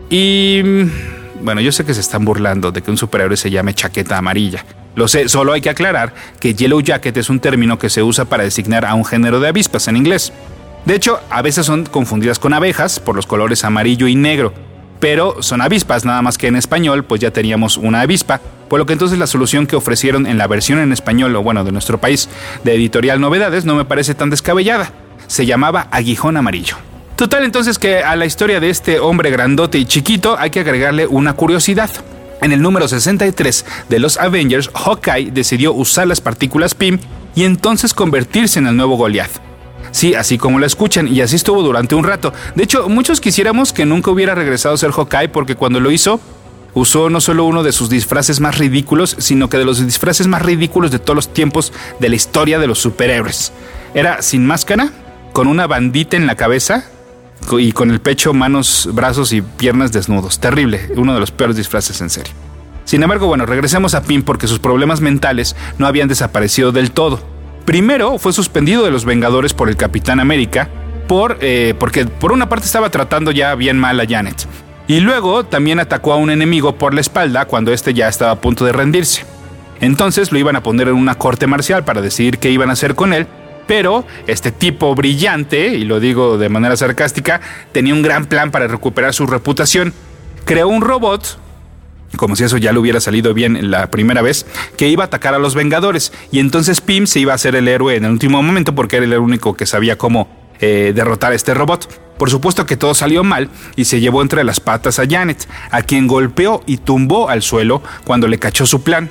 Y 0.09 0.61
mm, 0.63 1.22
bueno, 1.43 1.61
yo 1.61 1.71
sé 1.71 1.85
que 1.85 1.93
se 1.93 2.01
están 2.01 2.25
burlando 2.25 2.71
de 2.71 2.81
que 2.81 2.91
un 2.91 2.97
superhéroe 2.97 3.37
se 3.37 3.51
llame 3.51 3.73
chaqueta 3.73 4.17
amarilla. 4.17 4.65
Lo 4.95 5.07
sé, 5.07 5.27
solo 5.29 5.53
hay 5.53 5.61
que 5.61 5.69
aclarar 5.69 6.13
que 6.39 6.53
Yellow 6.53 6.81
Jacket 6.81 7.17
es 7.17 7.29
un 7.29 7.39
término 7.39 7.77
que 7.77 7.89
se 7.89 8.03
usa 8.03 8.25
para 8.25 8.43
designar 8.43 8.85
a 8.85 8.93
un 8.93 9.05
género 9.05 9.39
de 9.39 9.49
avispas 9.49 9.87
en 9.87 9.97
inglés. 9.97 10.33
De 10.85 10.95
hecho, 10.95 11.19
a 11.29 11.41
veces 11.41 11.65
son 11.65 11.85
confundidas 11.85 12.39
con 12.39 12.53
abejas 12.53 12.99
por 12.99 13.15
los 13.15 13.25
colores 13.25 13.63
amarillo 13.63 14.07
y 14.07 14.15
negro, 14.15 14.53
pero 14.99 15.41
son 15.41 15.61
avispas, 15.61 16.05
nada 16.05 16.21
más 16.21 16.37
que 16.37 16.47
en 16.47 16.55
español 16.55 17.03
pues 17.03 17.21
ya 17.21 17.31
teníamos 17.31 17.77
una 17.77 18.01
avispa, 18.01 18.41
por 18.69 18.79
lo 18.79 18.85
que 18.85 18.93
entonces 18.93 19.17
la 19.17 19.27
solución 19.27 19.67
que 19.67 19.75
ofrecieron 19.75 20.27
en 20.27 20.37
la 20.37 20.47
versión 20.47 20.79
en 20.79 20.91
español, 20.91 21.35
o 21.35 21.43
bueno, 21.43 21.63
de 21.63 21.71
nuestro 21.71 21.99
país, 21.99 22.29
de 22.63 22.75
Editorial 22.75 23.19
Novedades, 23.19 23.65
no 23.65 23.75
me 23.75 23.85
parece 23.85 24.15
tan 24.15 24.29
descabellada 24.29 24.91
se 25.27 25.45
llamaba 25.45 25.87
Aguijón 25.91 26.37
Amarillo. 26.37 26.75
Total 27.15 27.43
entonces 27.43 27.77
que 27.77 27.99
a 27.99 28.15
la 28.15 28.25
historia 28.25 28.59
de 28.59 28.69
este 28.69 28.99
hombre 28.99 29.29
grandote 29.29 29.77
y 29.77 29.85
chiquito 29.85 30.35
hay 30.37 30.49
que 30.49 30.61
agregarle 30.61 31.05
una 31.05 31.33
curiosidad. 31.33 31.91
En 32.41 32.51
el 32.51 32.61
número 32.61 32.87
63 32.87 33.65
de 33.87 33.99
los 33.99 34.17
Avengers, 34.17 34.69
Hawkeye 34.73 35.31
decidió 35.31 35.73
usar 35.73 36.07
las 36.07 36.21
partículas 36.21 36.73
PIM 36.73 36.99
y 37.35 37.43
entonces 37.43 37.93
convertirse 37.93 38.59
en 38.59 38.67
el 38.67 38.75
nuevo 38.75 38.97
Goliath. 38.97 39.39
Sí, 39.91 40.15
así 40.15 40.39
como 40.39 40.57
lo 40.57 40.65
escuchan, 40.65 41.07
y 41.07 41.21
así 41.21 41.35
estuvo 41.35 41.61
durante 41.61 41.93
un 41.93 42.03
rato. 42.03 42.33
De 42.55 42.63
hecho, 42.63 42.89
muchos 42.89 43.21
quisiéramos 43.21 43.73
que 43.73 43.85
nunca 43.85 44.09
hubiera 44.09 44.33
regresado 44.33 44.73
a 44.73 44.77
ser 44.77 44.91
Hawkeye 44.91 45.29
porque 45.29 45.55
cuando 45.55 45.79
lo 45.79 45.91
hizo, 45.91 46.19
usó 46.73 47.11
no 47.11 47.21
solo 47.21 47.45
uno 47.45 47.61
de 47.61 47.71
sus 47.71 47.89
disfraces 47.89 48.39
más 48.39 48.57
ridículos, 48.57 49.15
sino 49.19 49.49
que 49.49 49.57
de 49.57 49.65
los 49.65 49.85
disfraces 49.85 50.25
más 50.25 50.41
ridículos 50.41 50.89
de 50.89 50.97
todos 50.97 51.15
los 51.15 51.33
tiempos 51.33 51.71
de 51.99 52.09
la 52.09 52.15
historia 52.15 52.57
de 52.57 52.65
los 52.65 52.79
superhéroes. 52.79 53.53
Era 53.93 54.23
sin 54.23 54.47
máscara, 54.47 54.89
con 55.31 55.47
una 55.47 55.67
bandita 55.67 56.17
en 56.17 56.27
la 56.27 56.35
cabeza 56.35 56.85
y 57.59 57.71
con 57.71 57.91
el 57.91 57.99
pecho, 58.01 58.33
manos, 58.33 58.89
brazos 58.93 59.33
y 59.33 59.41
piernas 59.41 59.91
desnudos. 59.91 60.39
Terrible, 60.39 60.89
uno 60.95 61.13
de 61.13 61.19
los 61.19 61.31
peores 61.31 61.55
disfraces 61.55 61.99
en 62.01 62.09
serie. 62.09 62.33
Sin 62.85 63.01
embargo, 63.03 63.27
bueno, 63.27 63.45
regresemos 63.45 63.93
a 63.93 64.03
Pim 64.03 64.23
porque 64.23 64.47
sus 64.47 64.59
problemas 64.59 65.01
mentales 65.01 65.55
no 65.77 65.87
habían 65.87 66.07
desaparecido 66.07 66.71
del 66.71 66.91
todo. 66.91 67.21
Primero 67.65 68.17
fue 68.19 68.33
suspendido 68.33 68.83
de 68.83 68.91
los 68.91 69.05
Vengadores 69.05 69.53
por 69.53 69.69
el 69.69 69.77
Capitán 69.77 70.19
América, 70.19 70.69
por, 71.07 71.37
eh, 71.41 71.73
porque 71.79 72.05
por 72.05 72.31
una 72.31 72.49
parte 72.49 72.65
estaba 72.65 72.89
tratando 72.89 73.31
ya 73.31 73.55
bien 73.55 73.79
mal 73.79 73.99
a 73.99 74.05
Janet. 74.07 74.47
Y 74.87 74.99
luego 74.99 75.45
también 75.45 75.79
atacó 75.79 76.11
a 76.11 76.17
un 76.17 76.29
enemigo 76.29 76.75
por 76.75 76.93
la 76.93 77.01
espalda 77.01 77.45
cuando 77.45 77.71
éste 77.71 77.93
ya 77.93 78.09
estaba 78.09 78.31
a 78.31 78.41
punto 78.41 78.65
de 78.65 78.73
rendirse. 78.73 79.25
Entonces 79.79 80.31
lo 80.31 80.37
iban 80.37 80.55
a 80.55 80.63
poner 80.63 80.89
en 80.89 80.95
una 80.95 81.15
corte 81.15 81.47
marcial 81.47 81.85
para 81.85 82.01
decidir 82.01 82.37
qué 82.37 82.51
iban 82.51 82.69
a 82.69 82.73
hacer 82.73 82.95
con 82.95 83.13
él, 83.13 83.27
pero 83.67 84.05
este 84.27 84.51
tipo 84.51 84.93
brillante, 84.95 85.67
y 85.67 85.85
lo 85.85 85.99
digo 85.99 86.37
de 86.37 86.49
manera 86.49 86.75
sarcástica, 86.75 87.41
tenía 87.71 87.93
un 87.93 88.01
gran 88.01 88.25
plan 88.25 88.51
para 88.51 88.67
recuperar 88.67 89.13
su 89.13 89.25
reputación. 89.27 89.93
Creó 90.45 90.67
un 90.67 90.81
robot, 90.81 91.39
como 92.17 92.35
si 92.35 92.43
eso 92.43 92.57
ya 92.57 92.71
le 92.71 92.79
hubiera 92.79 92.99
salido 92.99 93.33
bien 93.33 93.71
la 93.71 93.89
primera 93.89 94.21
vez, 94.21 94.45
que 94.77 94.87
iba 94.87 95.03
a 95.03 95.07
atacar 95.07 95.33
a 95.33 95.39
los 95.39 95.55
Vengadores. 95.55 96.11
Y 96.31 96.39
entonces 96.39 96.81
Pym 96.81 97.07
se 97.07 97.19
iba 97.19 97.33
a 97.33 97.37
ser 97.37 97.55
el 97.55 97.67
héroe 97.67 97.95
en 97.95 98.05
el 98.05 98.11
último 98.11 98.41
momento 98.41 98.75
porque 98.75 98.97
era 98.97 99.05
el 99.05 99.17
único 99.17 99.55
que 99.55 99.65
sabía 99.65 99.97
cómo 99.97 100.27
eh, 100.59 100.93
derrotar 100.95 101.31
a 101.31 101.35
este 101.35 101.53
robot. 101.53 102.01
Por 102.17 102.29
supuesto 102.29 102.65
que 102.65 102.77
todo 102.77 102.93
salió 102.93 103.23
mal 103.23 103.49
y 103.75 103.85
se 103.85 103.99
llevó 103.99 104.21
entre 104.21 104.43
las 104.43 104.59
patas 104.59 104.99
a 104.99 105.07
Janet, 105.09 105.47
a 105.71 105.81
quien 105.81 106.07
golpeó 106.07 106.61
y 106.65 106.77
tumbó 106.77 107.29
al 107.29 107.41
suelo 107.41 107.81
cuando 108.05 108.27
le 108.27 108.37
cachó 108.37 108.65
su 108.65 108.83
plan. 108.83 109.09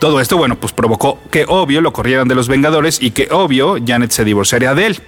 Todo 0.00 0.20
esto, 0.20 0.36
bueno, 0.36 0.56
pues 0.56 0.72
provocó 0.72 1.18
que 1.30 1.46
obvio 1.48 1.80
lo 1.80 1.92
corrieran 1.92 2.28
de 2.28 2.34
los 2.34 2.48
Vengadores 2.48 2.98
y 3.00 3.12
que 3.12 3.28
obvio 3.30 3.76
Janet 3.84 4.10
se 4.10 4.24
divorciaría 4.24 4.74
de 4.74 4.86
él. 4.86 5.00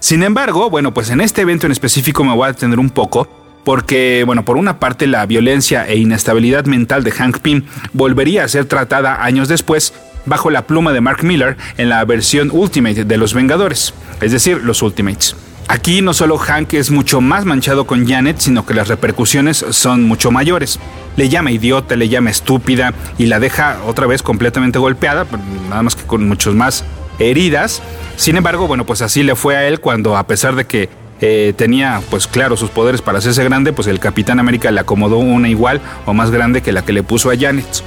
Sin 0.00 0.22
embargo, 0.22 0.68
bueno, 0.70 0.92
pues 0.92 1.10
en 1.10 1.20
este 1.20 1.42
evento 1.42 1.66
en 1.66 1.72
específico 1.72 2.24
me 2.24 2.34
voy 2.34 2.44
a 2.44 2.52
detener 2.52 2.78
un 2.78 2.90
poco, 2.90 3.26
porque, 3.64 4.22
bueno, 4.26 4.44
por 4.44 4.56
una 4.56 4.78
parte 4.78 5.06
la 5.06 5.24
violencia 5.26 5.86
e 5.86 5.96
inestabilidad 5.96 6.66
mental 6.66 7.04
de 7.04 7.10
Hank 7.10 7.38
Pym 7.38 7.64
volvería 7.92 8.44
a 8.44 8.48
ser 8.48 8.66
tratada 8.66 9.24
años 9.24 9.48
después 9.48 9.94
bajo 10.26 10.50
la 10.50 10.66
pluma 10.66 10.92
de 10.92 11.00
Mark 11.00 11.24
Miller 11.24 11.56
en 11.78 11.88
la 11.88 12.04
versión 12.04 12.50
Ultimate 12.52 13.04
de 13.04 13.16
los 13.16 13.34
Vengadores, 13.34 13.94
es 14.20 14.32
decir, 14.32 14.62
los 14.62 14.82
Ultimates. 14.82 15.34
Aquí 15.70 16.00
no 16.00 16.14
solo 16.14 16.38
Hank 16.38 16.72
es 16.72 16.90
mucho 16.90 17.20
más 17.20 17.44
manchado 17.44 17.86
con 17.86 18.08
Janet, 18.08 18.38
sino 18.38 18.64
que 18.64 18.72
las 18.72 18.88
repercusiones 18.88 19.66
son 19.68 20.02
mucho 20.02 20.30
mayores. 20.30 20.80
Le 21.16 21.28
llama 21.28 21.50
idiota, 21.50 21.94
le 21.94 22.08
llama 22.08 22.30
estúpida 22.30 22.94
y 23.18 23.26
la 23.26 23.38
deja 23.38 23.80
otra 23.86 24.06
vez 24.06 24.22
completamente 24.22 24.78
golpeada, 24.78 25.26
nada 25.68 25.82
más 25.82 25.94
que 25.94 26.04
con 26.04 26.26
muchos 26.26 26.54
más 26.54 26.84
heridas. 27.18 27.82
Sin 28.16 28.38
embargo, 28.38 28.66
bueno, 28.66 28.86
pues 28.86 29.02
así 29.02 29.22
le 29.22 29.36
fue 29.36 29.56
a 29.56 29.68
él 29.68 29.78
cuando 29.78 30.16
a 30.16 30.26
pesar 30.26 30.56
de 30.56 30.64
que 30.64 30.88
eh, 31.20 31.52
tenía, 31.54 32.00
pues 32.08 32.26
claro, 32.26 32.56
sus 32.56 32.70
poderes 32.70 33.02
para 33.02 33.18
hacerse 33.18 33.44
grande, 33.44 33.74
pues 33.74 33.88
el 33.88 34.00
Capitán 34.00 34.40
América 34.40 34.70
le 34.70 34.80
acomodó 34.80 35.18
una 35.18 35.50
igual 35.50 35.82
o 36.06 36.14
más 36.14 36.30
grande 36.30 36.62
que 36.62 36.72
la 36.72 36.82
que 36.82 36.94
le 36.94 37.02
puso 37.02 37.30
a 37.30 37.36
Janet. 37.36 37.82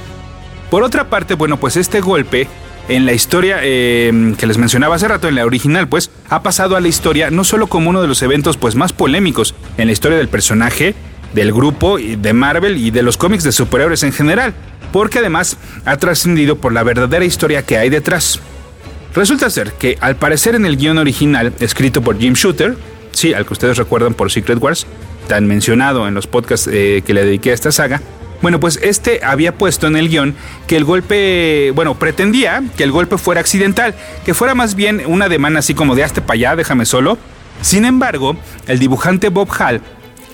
Por 0.70 0.84
otra 0.84 1.10
parte, 1.10 1.34
bueno, 1.34 1.56
pues 1.58 1.76
este 1.76 2.00
golpe 2.00 2.46
en 2.88 3.06
la 3.06 3.12
historia 3.12 3.60
em, 3.62 4.34
que 4.34 4.46
les 4.46 4.58
mencionaba 4.58 4.96
hace 4.96 5.08
rato, 5.08 5.28
en 5.28 5.34
la 5.34 5.46
original, 5.46 5.88
pues, 5.88 6.10
ha 6.28 6.42
pasado 6.42 6.76
a 6.76 6.80
la 6.80 6.88
historia 6.88 7.30
no 7.30 7.44
solo 7.44 7.66
como 7.66 7.90
uno 7.90 8.02
de 8.02 8.08
los 8.08 8.22
eventos 8.22 8.56
pues, 8.56 8.74
más 8.74 8.92
polémicos 8.92 9.54
en 9.78 9.86
la 9.86 9.92
historia 9.92 10.18
del 10.18 10.28
personaje, 10.28 10.94
del 11.34 11.52
grupo, 11.52 11.98
de 11.98 12.32
Marvel 12.32 12.76
y 12.76 12.90
de 12.90 13.02
los 13.02 13.16
cómics 13.16 13.44
de 13.44 13.52
superhéroes 13.52 14.02
en 14.02 14.12
general, 14.12 14.54
porque 14.92 15.20
además 15.20 15.56
ha 15.84 15.96
trascendido 15.96 16.56
por 16.56 16.72
la 16.72 16.82
verdadera 16.82 17.24
historia 17.24 17.64
que 17.64 17.78
hay 17.78 17.88
detrás. 17.88 18.40
Resulta 19.14 19.50
ser 19.50 19.72
que, 19.72 19.98
al 20.00 20.16
parecer 20.16 20.54
en 20.54 20.66
el 20.66 20.76
guion 20.76 20.98
original, 20.98 21.52
escrito 21.60 22.02
por 22.02 22.18
Jim 22.18 22.34
Shooter, 22.34 22.76
sí, 23.12 23.34
al 23.34 23.46
que 23.46 23.52
ustedes 23.52 23.76
recuerdan 23.76 24.14
por 24.14 24.30
Secret 24.30 24.58
Wars, 24.60 24.86
tan 25.28 25.46
mencionado 25.46 26.08
en 26.08 26.14
los 26.14 26.26
podcasts 26.26 26.68
eh, 26.70 27.02
que 27.06 27.14
le 27.14 27.24
dediqué 27.24 27.50
a 27.50 27.54
esta 27.54 27.72
saga, 27.72 28.00
bueno, 28.42 28.60
pues 28.60 28.78
este 28.82 29.20
había 29.24 29.54
puesto 29.54 29.86
en 29.86 29.96
el 29.96 30.08
guion 30.08 30.34
que 30.66 30.76
el 30.76 30.84
golpe, 30.84 31.72
bueno, 31.74 31.94
pretendía 31.94 32.62
que 32.76 32.82
el 32.84 32.90
golpe 32.90 33.16
fuera 33.16 33.40
accidental, 33.40 33.94
que 34.24 34.34
fuera 34.34 34.54
más 34.54 34.74
bien 34.74 35.02
una 35.06 35.28
demanda 35.28 35.60
así 35.60 35.74
como 35.74 35.94
de 35.94 36.04
hazte 36.04 36.20
para 36.20 36.34
allá, 36.34 36.56
déjame 36.56 36.84
solo. 36.84 37.18
Sin 37.60 37.84
embargo, 37.84 38.36
el 38.66 38.80
dibujante 38.80 39.28
Bob 39.28 39.48
Hall 39.58 39.80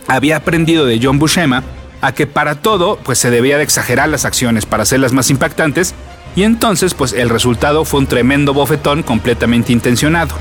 había 0.07 0.37
aprendido 0.37 0.87
de 0.87 0.99
John 1.03 1.19
Buscema 1.19 1.63
a 2.01 2.13
que 2.13 2.27
para 2.27 2.57
todo 2.57 2.99
pues 3.03 3.19
se 3.19 3.31
debía 3.31 3.59
de 3.59 3.65
exagerar 3.65 4.09
las 4.09 4.25
acciones 4.25 4.67
para 4.67 4.85
hacerlas 4.85 5.13
más 5.13 5.31
impactantes 5.31 5.95
y 6.35 6.45
entonces 6.45 6.95
pues 6.95 7.13
el 7.13 7.29
resultado 7.29 7.85
fue 7.85 8.01
un 8.01 8.07
tremendo 8.07 8.55
bofetón 8.55 9.03
completamente 9.03 9.73
intencionado. 9.73 10.35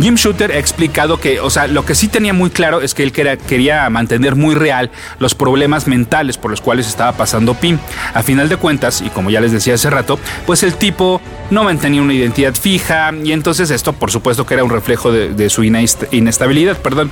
Jim 0.00 0.14
Shooter 0.14 0.52
ha 0.52 0.58
explicado 0.58 1.20
que, 1.20 1.40
o 1.40 1.50
sea, 1.50 1.66
lo 1.66 1.84
que 1.84 1.96
sí 1.96 2.06
tenía 2.06 2.32
muy 2.32 2.50
claro 2.50 2.80
es 2.80 2.94
que 2.94 3.02
él 3.02 3.12
quería, 3.12 3.88
mantener 3.90 4.36
muy 4.36 4.54
real 4.54 4.90
los 5.18 5.34
problemas 5.34 5.88
mentales 5.88 6.38
por 6.38 6.50
los 6.50 6.60
cuales 6.60 6.86
estaba 6.86 7.12
pasando 7.12 7.54
Pim. 7.54 7.78
A 8.14 8.22
final 8.22 8.48
de 8.48 8.56
cuentas, 8.56 9.02
y 9.04 9.10
como 9.10 9.30
ya 9.30 9.40
les 9.40 9.50
decía 9.50 9.74
hace 9.74 9.90
rato, 9.90 10.18
pues 10.46 10.62
el 10.62 10.74
tipo 10.74 11.20
no 11.50 11.64
mantenía 11.64 12.00
una 12.00 12.14
identidad 12.14 12.54
fija 12.54 13.12
y 13.24 13.32
entonces 13.32 13.70
esto 13.70 13.92
por 13.92 14.10
supuesto 14.10 14.46
que 14.46 14.54
era 14.54 14.64
un 14.64 14.70
reflejo 14.70 15.10
de, 15.10 15.50
su 15.50 15.64
inestabilidad, 15.64 16.78
perdón. 16.78 17.10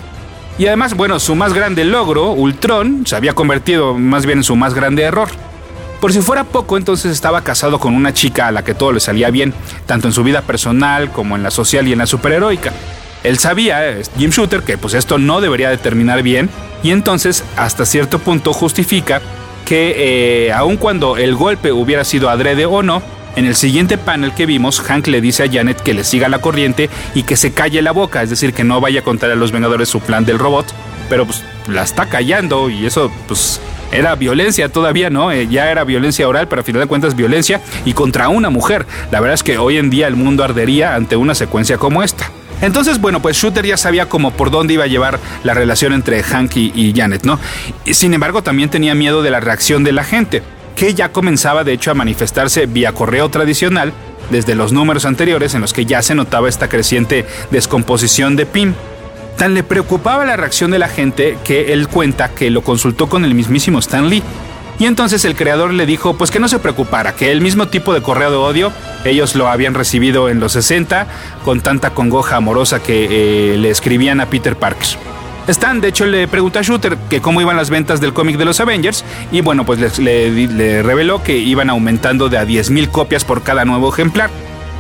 Y 0.59 0.67
además, 0.67 0.95
bueno, 0.95 1.19
su 1.19 1.35
más 1.35 1.53
grande 1.53 1.85
logro, 1.85 2.33
Ultron, 2.33 3.07
se 3.07 3.17
había 3.17 3.35
convertido 3.35 3.95
más 3.95 4.25
bien 4.25 4.39
en 4.39 4.45
su 4.45 4.57
más 4.57 4.75
grande 4.75 5.03
error. 5.03 5.29
Por 6.01 6.13
si 6.13 6.21
fuera 6.21 6.45
poco, 6.45 6.77
entonces 6.77 7.13
estaba 7.13 7.43
casado 7.43 7.79
con 7.79 7.95
una 7.95 8.13
chica 8.13 8.49
a 8.49 8.53
la 8.53 8.63
que 8.63 8.75
todo 8.75 8.93
le 8.93 9.01
salía 9.01 9.31
bien, 9.31 9.55
tanto 9.87 10.07
en 10.07 10.13
su 10.13 10.23
vida 10.23 10.43
personal 10.43 11.11
como 11.11 11.37
en 11.37 11.43
la 11.43 11.51
social 11.51 11.89
y 11.89 11.93
en 11.93 11.99
la 11.99 12.07
superheroica. 12.07 12.73
Él 13.25 13.39
sabía, 13.39 13.99
Jim 14.19 14.31
Shooter, 14.31 14.63
que 14.63 14.79
pues 14.79 14.95
esto 14.95 15.19
no 15.19 15.41
debería 15.41 15.71
de 15.71 15.79
terminar 15.79 16.23
bien, 16.23 16.51
y 16.83 16.91
entonces 16.91 17.45
hasta 17.57 17.87
cierto 17.87 18.19
punto 18.19 18.53
justifica 18.53 19.21
que 19.65 20.47
eh, 20.47 20.53
aun 20.53 20.77
cuando 20.77 21.17
el 21.17 21.35
golpe 21.35 21.73
hubiera 21.73 22.05
sido 22.05 22.31
adrede 22.31 22.67
o 22.67 22.83
no, 22.83 23.03
en 23.35 23.45
el 23.45 23.57
siguiente 23.57 23.99
panel 23.99 24.33
que 24.33 24.47
vimos, 24.47 24.81
Hank 24.81 25.09
le 25.09 25.21
dice 25.21 25.43
a 25.43 25.51
Janet 25.51 25.83
que 25.83 25.93
le 25.93 26.05
siga 26.05 26.29
la 26.29 26.39
corriente 26.39 26.89
y 27.15 27.25
que 27.25 27.37
se 27.37 27.53
calle 27.53 27.83
la 27.83 27.91
boca, 27.91 28.23
es 28.23 28.31
decir, 28.31 28.55
que 28.55 28.65
no 28.65 28.81
vaya 28.81 29.01
a 29.01 29.05
contar 29.05 29.31
a 29.31 29.35
los 29.35 29.53
Vengadores 29.53 29.89
su 29.89 30.01
plan 30.01 30.25
del 30.25 30.39
robot, 30.39 30.67
pero 31.09 31.27
pues 31.27 31.43
la 31.69 31.83
está 31.83 32.07
callando 32.07 32.71
y 32.71 32.87
eso 32.87 33.11
pues 33.27 33.61
era 33.93 34.15
violencia 34.15 34.69
todavía, 34.69 35.11
¿no? 35.11 35.33
Eh, 35.33 35.49
ya 35.49 35.71
era 35.71 35.85
violencia 35.85 36.29
oral, 36.29 36.49
pero 36.49 36.61
a 36.61 36.65
final 36.65 36.83
de 36.83 36.89
cuentas 36.89 37.17
violencia 37.17 37.61
y 37.85 37.93
contra 37.93 38.29
una 38.29 38.51
mujer. 38.51 38.87
La 39.11 39.21
verdad 39.21 39.35
es 39.35 39.43
que 39.43 39.59
hoy 39.59 39.79
en 39.79 39.91
día 39.91 40.07
el 40.07 40.17
mundo 40.17 40.45
ardería 40.45 40.95
ante 40.95 41.17
una 41.17 41.35
secuencia 41.35 41.79
como 41.79 42.03
esta. 42.03 42.31
Entonces, 42.63 43.01
bueno, 43.01 43.21
pues 43.21 43.37
Shooter 43.37 43.67
ya 43.67 43.77
sabía 43.77 44.09
como 44.09 44.31
por 44.31 44.51
dónde 44.51 44.75
iba 44.75 44.85
a 44.85 44.89
llevar 44.89 45.19
la 45.45 45.53
relación 45.53 45.93
entre 45.93 46.23
Hank 46.23 46.57
y, 46.57 46.95
Janet, 46.97 47.25
¿no? 47.25 47.39
sin 47.85 48.15
embargo, 48.15 48.43
también 48.43 48.71
tenía 48.71 48.95
miedo 48.95 49.23
de 49.23 49.31
la 49.31 49.41
reacción 49.41 49.85
de 49.85 49.93
la 49.93 50.05
gente, 50.05 50.43
que 50.75 50.95
ya 50.95 51.11
comenzaba 51.13 51.65
de 51.65 51.73
hecho 51.75 51.91
a 51.91 51.95
manifestarse 51.95 52.67
vía 52.67 52.93
correo 52.93 53.29
tradicional 53.29 53.93
desde 54.31 54.55
los 54.55 54.73
números 54.73 55.05
anteriores 55.05 55.55
en 55.55 55.61
los 55.61 55.73
que 55.73 55.87
ya 55.87 56.03
se 56.03 56.15
notaba 56.15 56.49
esta 56.49 56.69
creciente 56.69 57.27
descomposición 57.51 58.37
de 58.37 58.47
Pim. 58.47 58.75
Tan 59.37 59.55
le 59.55 59.63
preocupaba 59.63 60.25
la 60.25 60.37
reacción 60.37 60.71
de 60.71 60.79
la 60.79 60.89
gente 60.89 61.37
que 61.45 61.73
él 61.73 61.89
cuenta 61.89 62.31
que 62.31 62.51
lo 62.51 62.63
consultó 62.63 63.09
con 63.09 63.25
el 63.25 63.35
mismísimo 63.35 63.79
Stan 63.81 64.09
Lee. 64.09 64.23
Y 64.79 64.85
entonces 64.85 65.25
el 65.25 65.35
creador 65.35 65.73
le 65.73 65.87
dijo 65.87 66.17
pues 66.17 66.31
que 66.31 66.39
no 66.39 66.49
se 66.49 66.59
preocupara, 66.59 67.15
que 67.15 67.33
el 67.33 67.41
mismo 67.41 67.69
tipo 67.69 67.95
de 67.95 68.03
correo 68.03 68.31
de 68.31 68.37
odio 68.37 68.73
ellos 69.05 69.35
lo 69.35 69.49
habían 69.49 69.75
recibido 69.75 70.29
en 70.29 70.41
los 70.41 70.53
60 70.53 71.07
con 71.45 71.61
tanta 71.61 71.91
congoja 71.91 72.37
amorosa 72.37 72.83
que 72.83 73.55
eh, 73.55 73.59
le 73.59 73.71
escribían 73.71 74.21
a 74.21 74.27
Peter 74.27 74.57
Parker. 74.57 74.99
Stan, 75.49 75.81
de 75.81 75.89
hecho, 75.89 76.07
le 76.07 76.27
preguntó 76.27 76.59
a 76.59 76.63
Shooter 76.63 76.97
que 77.09 77.21
cómo 77.21 77.41
iban 77.41 77.57
las 77.57 77.71
ventas 77.71 78.01
del 78.01 78.13
cómic 78.13 78.37
de 78.37 78.45
los 78.45 78.59
Avengers 78.59 79.05
y 79.31 79.43
bueno, 79.43 79.65
pues 79.65 79.99
le, 79.99 80.31
le 80.31 80.83
reveló 80.83 81.23
que 81.23 81.37
iban 81.39 81.71
aumentando 81.71 82.29
de 82.29 82.39
a 82.39 82.45
10.000 82.45 82.91
copias 82.91 83.25
por 83.25 83.43
cada 83.43 83.65
nuevo 83.65 83.93
ejemplar. 83.93 84.31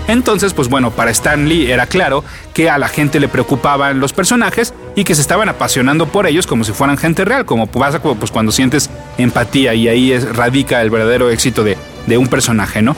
Entonces, 0.09 0.55
pues 0.55 0.69
bueno, 0.69 0.91
para 0.91 1.11
Stan 1.11 1.49
Lee 1.49 1.71
era 1.71 1.87
claro 1.87 2.25
que 2.55 2.71
a 2.71 2.79
la 2.79 2.89
gente 2.89 3.21
le 3.21 3.29
preocupaban 3.29 3.99
los 4.01 4.13
personajes 4.13 4.73
y 4.95 5.05
que 5.05 5.15
se 5.15 5.21
estaban 5.21 5.49
apasionando 5.49 6.07
por 6.07 6.27
ellos 6.27 6.47
como 6.47 6.65
si 6.65 6.73
fueran 6.73 6.97
gente 6.97 7.25
real, 7.25 7.45
como 7.45 7.67
pasa 7.67 8.01
pues, 8.01 8.31
cuando 8.31 8.53
sientes 8.53 8.91
empatía 9.19 9.75
y 9.75 9.89
ahí 9.89 10.13
es, 10.13 10.37
radica 10.37 10.81
el 10.83 10.91
verdadero 10.91 11.31
éxito 11.31 11.65
de, 11.65 11.77
de 12.07 12.19
un 12.19 12.29
personaje, 12.29 12.83
¿no? 12.83 12.97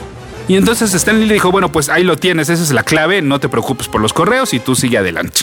Y 0.49 0.57
entonces 0.57 0.95
Stan 0.95 1.19
Lee 1.19 1.27
le 1.27 1.35
dijo, 1.35 1.51
bueno, 1.51 1.71
pues 1.71 1.89
ahí 1.89 2.05
lo 2.05 2.17
tienes, 2.17 2.49
esa 2.49 2.63
es 2.63 2.73
la 2.73 2.83
clave, 2.83 3.21
no 3.21 3.39
te 3.39 3.49
preocupes 3.49 3.89
por 3.89 4.01
los 4.01 4.13
correos 4.13 4.55
y 4.55 4.61
tú 4.61 4.75
sigue 4.75 4.97
adelante. 4.97 5.43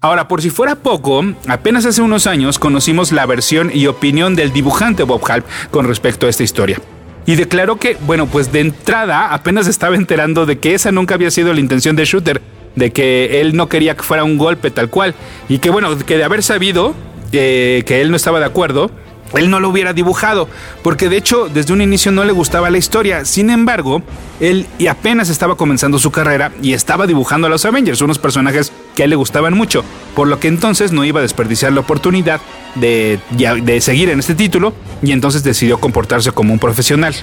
Ahora, 0.00 0.26
por 0.26 0.42
si 0.42 0.50
fuera 0.50 0.74
poco, 0.74 1.24
apenas 1.46 1.86
hace 1.86 2.02
unos 2.02 2.26
años 2.26 2.58
conocimos 2.58 3.12
la 3.12 3.24
versión 3.24 3.70
y 3.72 3.86
opinión 3.86 4.34
del 4.34 4.52
dibujante 4.52 5.04
Bob 5.04 5.22
Halp 5.30 5.46
con 5.70 5.86
respecto 5.86 6.26
a 6.26 6.30
esta 6.30 6.42
historia 6.42 6.80
y 7.26 7.36
declaró 7.36 7.76
que, 7.76 7.96
bueno, 8.06 8.26
pues 8.26 8.52
de 8.52 8.60
entrada 8.60 9.32
apenas 9.32 9.68
estaba 9.68 9.94
enterando 9.96 10.46
de 10.46 10.58
que 10.58 10.74
esa 10.74 10.92
nunca 10.92 11.14
había 11.14 11.30
sido 11.30 11.52
la 11.52 11.60
intención 11.60 11.96
de 11.96 12.04
Shooter, 12.04 12.40
de 12.74 12.90
que 12.90 13.40
él 13.40 13.56
no 13.56 13.68
quería 13.68 13.96
que 13.96 14.02
fuera 14.02 14.24
un 14.24 14.38
golpe 14.38 14.70
tal 14.70 14.88
cual, 14.88 15.14
y 15.48 15.58
que 15.58 15.70
bueno, 15.70 15.96
que 15.98 16.16
de 16.16 16.24
haber 16.24 16.42
sabido 16.42 16.94
eh, 17.32 17.82
que 17.86 18.00
él 18.00 18.10
no 18.10 18.16
estaba 18.16 18.40
de 18.40 18.46
acuerdo, 18.46 18.90
él 19.38 19.50
no 19.50 19.60
lo 19.60 19.68
hubiera 19.68 19.92
dibujado, 19.92 20.48
porque 20.82 21.08
de 21.08 21.16
hecho 21.16 21.48
desde 21.48 21.72
un 21.72 21.80
inicio 21.80 22.12
no 22.12 22.24
le 22.24 22.32
gustaba 22.32 22.70
la 22.70 22.78
historia. 22.78 23.24
Sin 23.24 23.50
embargo, 23.50 24.02
él 24.40 24.66
apenas 24.88 25.28
estaba 25.28 25.56
comenzando 25.56 25.98
su 25.98 26.10
carrera 26.10 26.52
y 26.62 26.74
estaba 26.74 27.06
dibujando 27.06 27.46
a 27.46 27.50
los 27.50 27.64
Avengers, 27.64 28.00
unos 28.02 28.18
personajes 28.18 28.72
que 28.94 29.02
a 29.02 29.04
él 29.04 29.10
le 29.10 29.16
gustaban 29.16 29.54
mucho, 29.54 29.84
por 30.14 30.28
lo 30.28 30.38
que 30.38 30.48
entonces 30.48 30.92
no 30.92 31.04
iba 31.04 31.20
a 31.20 31.22
desperdiciar 31.22 31.72
la 31.72 31.80
oportunidad 31.80 32.40
de, 32.74 33.20
de 33.30 33.80
seguir 33.80 34.10
en 34.10 34.18
este 34.18 34.34
título 34.34 34.74
y 35.02 35.12
entonces 35.12 35.42
decidió 35.42 35.78
comportarse 35.78 36.32
como 36.32 36.52
un 36.52 36.58
profesional. 36.58 37.14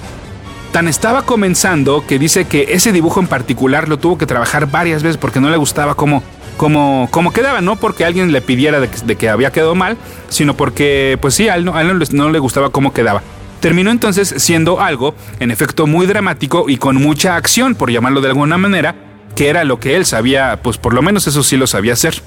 Tan 0.72 0.86
estaba 0.86 1.22
comenzando 1.22 2.06
que 2.06 2.18
dice 2.18 2.44
que 2.44 2.68
ese 2.70 2.92
dibujo 2.92 3.20
en 3.20 3.26
particular 3.26 3.88
lo 3.88 3.98
tuvo 3.98 4.18
que 4.18 4.26
trabajar 4.26 4.70
varias 4.70 5.02
veces 5.02 5.16
porque 5.16 5.40
no 5.40 5.50
le 5.50 5.56
gustaba 5.56 5.94
cómo 5.94 6.22
como, 6.60 7.08
como 7.10 7.32
quedaba, 7.32 7.62
no 7.62 7.76
porque 7.76 8.04
alguien 8.04 8.32
le 8.32 8.42
pidiera 8.42 8.80
de 8.80 9.16
que, 9.16 9.30
había 9.30 9.50
quedado 9.50 9.74
mal, 9.74 9.96
sino 10.28 10.58
porque, 10.58 11.16
pues 11.18 11.32
sí, 11.32 11.48
a 11.48 11.54
él, 11.54 11.64
no, 11.64 12.30
le 12.30 12.38
gustaba 12.38 12.68
cómo 12.68 12.92
quedaba. 12.92 13.22
Terminó 13.60 13.90
entonces 13.90 14.34
siendo 14.36 14.78
algo, 14.78 15.14
en 15.38 15.50
efecto, 15.50 15.86
muy 15.86 16.04
dramático 16.04 16.68
y 16.68 16.76
con 16.76 16.96
mucha 16.96 17.36
acción, 17.36 17.74
por 17.74 17.90
llamarlo 17.90 18.20
de 18.20 18.28
alguna 18.28 18.58
manera, 18.58 18.94
que 19.34 19.48
era 19.48 19.64
lo 19.64 19.80
que 19.80 19.96
él 19.96 20.04
sabía, 20.04 20.60
pues 20.62 20.76
por 20.76 20.92
lo 20.92 21.00
menos 21.00 21.26
eso 21.26 21.42
sí 21.42 21.56
lo 21.56 21.66
sabía 21.66 21.94
hacer. 21.94 22.20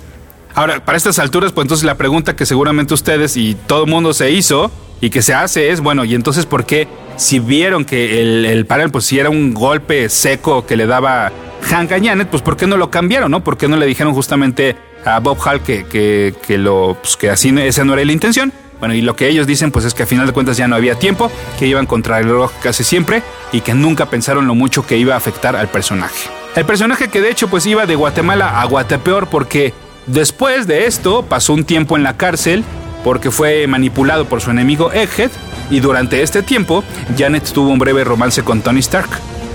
Ahora, 0.55 0.83
para 0.85 0.97
estas 0.97 1.19
alturas, 1.19 1.51
pues 1.51 1.65
entonces 1.65 1.85
la 1.85 1.95
pregunta 1.95 2.35
que 2.35 2.45
seguramente 2.45 2.93
ustedes 2.93 3.37
y 3.37 3.55
todo 3.55 3.85
el 3.85 3.89
mundo 3.89 4.13
se 4.13 4.31
hizo 4.31 4.71
y 5.01 5.09
que 5.09 5.21
se 5.21 5.33
hace 5.33 5.71
es, 5.71 5.81
bueno, 5.81 6.05
¿y 6.05 6.15
entonces 6.15 6.45
por 6.45 6.65
qué 6.65 6.87
si 7.17 7.39
vieron 7.39 7.85
que 7.85 8.21
el, 8.21 8.45
el 8.45 8.65
panel 8.65 8.89
pues 8.89 9.05
si 9.05 9.19
era 9.19 9.29
un 9.29 9.53
golpe 9.53 10.09
seco 10.09 10.65
que 10.65 10.75
le 10.75 10.85
daba 10.85 11.31
Hank 11.63 11.91
a 11.91 11.99
Janet, 11.99 12.27
pues 12.29 12.41
¿por 12.41 12.57
qué 12.57 12.67
no 12.67 12.77
lo 12.77 12.89
cambiaron, 12.89 13.31
no? 13.31 13.43
¿Por 13.43 13.57
qué 13.57 13.67
no 13.67 13.77
le 13.77 13.85
dijeron 13.85 14.13
justamente 14.13 14.75
a 15.05 15.19
Bob 15.19 15.37
Hall 15.45 15.61
que, 15.61 15.85
que, 15.85 16.33
que 16.45 16.57
lo, 16.57 16.97
pues, 17.01 17.17
que 17.17 17.29
así 17.29 17.53
esa 17.59 17.83
no 17.83 17.93
era 17.93 18.05
la 18.05 18.11
intención. 18.11 18.53
Bueno, 18.79 18.95
y 18.95 19.01
lo 19.01 19.15
que 19.15 19.29
ellos 19.29 19.47
dicen 19.47 19.71
pues 19.71 19.85
es 19.85 19.93
que 19.93 20.03
a 20.03 20.05
final 20.05 20.27
de 20.27 20.33
cuentas 20.33 20.57
ya 20.57 20.67
no 20.67 20.75
había 20.75 20.95
tiempo, 20.95 21.31
que 21.57 21.67
iban 21.67 21.85
contra 21.85 22.19
el 22.19 22.25
reloj 22.25 22.51
casi 22.61 22.83
siempre 22.83 23.23
y 23.53 23.61
que 23.61 23.73
nunca 23.73 24.07
pensaron 24.09 24.45
lo 24.45 24.55
mucho 24.55 24.85
que 24.85 24.97
iba 24.97 25.13
a 25.13 25.17
afectar 25.17 25.55
al 25.55 25.69
personaje. 25.69 26.29
El 26.55 26.65
personaje 26.65 27.07
que 27.07 27.21
de 27.21 27.31
hecho 27.31 27.47
pues 27.47 27.65
iba 27.65 27.85
de 27.85 27.95
Guatemala 27.95 28.61
a 28.61 28.65
Guatepeor 28.65 29.27
porque 29.27 29.73
después 30.07 30.67
de 30.67 30.85
esto 30.85 31.23
pasó 31.23 31.53
un 31.53 31.63
tiempo 31.63 31.97
en 31.97 32.03
la 32.03 32.17
cárcel 32.17 32.63
porque 33.03 33.31
fue 33.31 33.67
manipulado 33.67 34.25
por 34.25 34.41
su 34.41 34.51
enemigo 34.51 34.91
Egghead 34.91 35.31
y 35.69 35.79
durante 35.79 36.21
este 36.21 36.43
tiempo 36.43 36.83
Janet 37.17 37.51
tuvo 37.51 37.69
un 37.69 37.79
breve 37.79 38.03
romance 38.03 38.43
con 38.43 38.61
Tony 38.61 38.79
Stark. 38.79 39.09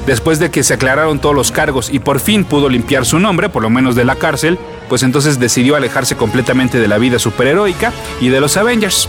Después 0.06 0.38
de 0.38 0.50
que 0.50 0.62
se 0.62 0.74
aclararon 0.74 1.18
todos 1.18 1.34
los 1.34 1.52
cargos 1.52 1.90
y 1.92 1.98
por 1.98 2.18
fin 2.18 2.44
pudo 2.44 2.68
limpiar 2.70 3.04
su 3.04 3.18
nombre, 3.18 3.50
por 3.50 3.62
lo 3.62 3.68
menos 3.68 3.94
de 3.94 4.06
la 4.06 4.16
cárcel, 4.16 4.58
pues 4.88 5.02
entonces 5.02 5.38
decidió 5.38 5.76
alejarse 5.76 6.16
completamente 6.16 6.78
de 6.78 6.88
la 6.88 6.96
vida 6.96 7.18
superheroica 7.18 7.92
y 8.20 8.28
de 8.28 8.40
los 8.40 8.56
Avengers. 8.56 9.08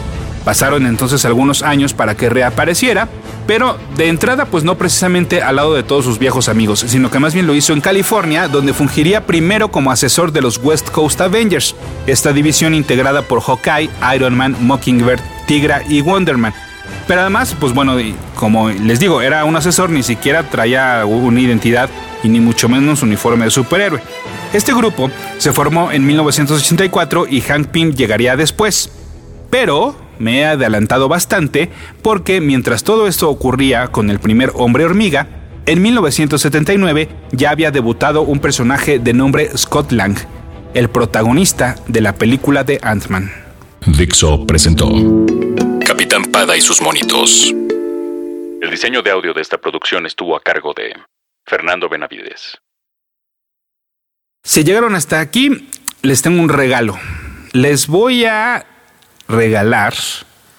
Pasaron 0.50 0.88
entonces 0.88 1.26
algunos 1.26 1.62
años 1.62 1.94
para 1.94 2.18
que 2.18 2.28
reapareciera, 2.28 3.08
pero 3.46 3.78
de 3.96 4.08
entrada 4.08 4.46
pues 4.46 4.64
no 4.64 4.80
precisamente 4.80 5.44
al 5.44 5.58
lado 5.58 5.76
de 5.76 5.84
todos 5.84 6.06
sus 6.06 6.18
viejos 6.18 6.50
amigos, 6.50 6.84
sino 6.88 7.12
que 7.12 7.20
más 7.20 7.36
bien 7.36 7.46
lo 7.46 7.54
hizo 7.54 7.72
en 7.72 7.82
California, 7.82 8.48
donde 8.48 8.74
fungiría 8.74 9.28
primero 9.28 9.70
como 9.70 9.92
asesor 9.92 10.32
de 10.32 10.42
los 10.42 10.58
West 10.58 10.90
Coast 10.90 11.22
Avengers, 11.22 11.76
esta 12.08 12.34
división 12.34 12.74
integrada 12.74 13.22
por 13.22 13.42
Hawkeye, 13.42 13.92
Iron 14.16 14.36
Man, 14.36 14.56
Mockingbird, 14.62 15.20
Tigra 15.46 15.84
y 15.88 16.02
Wonderman. 16.02 16.56
Pero 17.08 17.22
además, 17.22 17.56
pues 17.60 17.72
bueno, 17.72 17.96
como 18.34 18.70
les 18.70 19.00
digo, 19.00 19.22
era 19.22 19.46
un 19.46 19.56
asesor, 19.56 19.92
ni 19.92 20.02
siquiera 20.02 20.50
traía 20.50 21.06
una 21.06 21.40
identidad 21.40 21.92
y 22.24 22.30
ni 22.30 22.40
mucho 22.40 22.68
menos 22.68 23.04
uniforme 23.04 23.46
de 23.46 23.52
superhéroe. 23.52 24.02
Este 24.52 24.74
grupo 24.74 25.12
se 25.38 25.54
formó 25.54 25.92
en 25.92 26.08
1984 26.08 27.28
y 27.30 27.42
Hank 27.42 27.68
Pym 27.68 27.92
llegaría 27.92 28.36
después. 28.36 28.90
Pero 29.52 30.09
me 30.20 30.40
he 30.40 30.46
adelantado 30.46 31.08
bastante 31.08 31.70
porque 32.02 32.42
mientras 32.42 32.84
todo 32.84 33.08
esto 33.08 33.30
ocurría 33.30 33.88
con 33.88 34.10
el 34.10 34.20
primer 34.20 34.52
hombre 34.56 34.86
hormiga, 34.86 35.28
en 35.66 35.82
1979 35.82 37.10
ya 37.32 37.52
había 37.52 37.72
debutado 37.72 38.22
un 38.22 38.40
personaje 38.40 39.00
de 39.00 39.14
nombre 39.14 39.50
Scott 39.58 39.92
Lang, 39.92 40.18
el 40.74 40.90
protagonista 40.90 41.76
de 41.88 42.02
la 42.02 42.16
película 42.16 42.64
de 42.64 42.80
Ant-Man. 42.82 43.32
Dixo 43.86 44.46
presentó 44.46 44.90
Capitán 45.86 46.24
Pada 46.32 46.56
y 46.58 46.62
sus 46.62 46.82
monitos. 46.82 47.54
El 48.62 48.70
diseño 48.70 49.02
de 49.02 49.12
audio 49.12 49.34
de 49.34 49.42
esta 49.42 49.58
producción 49.58 50.06
estuvo 50.06 50.36
a 50.36 50.42
cargo 50.42 50.74
de 50.74 50.94
Fernando 51.46 51.88
Benavides. 51.88 52.58
Si 54.44 54.64
llegaron 54.64 54.96
hasta 54.96 55.20
aquí, 55.20 55.70
les 56.02 56.22
tengo 56.22 56.42
un 56.42 56.50
regalo. 56.50 56.98
Les 57.54 57.88
voy 57.88 58.26
a 58.26 58.66
regalar 59.30 59.94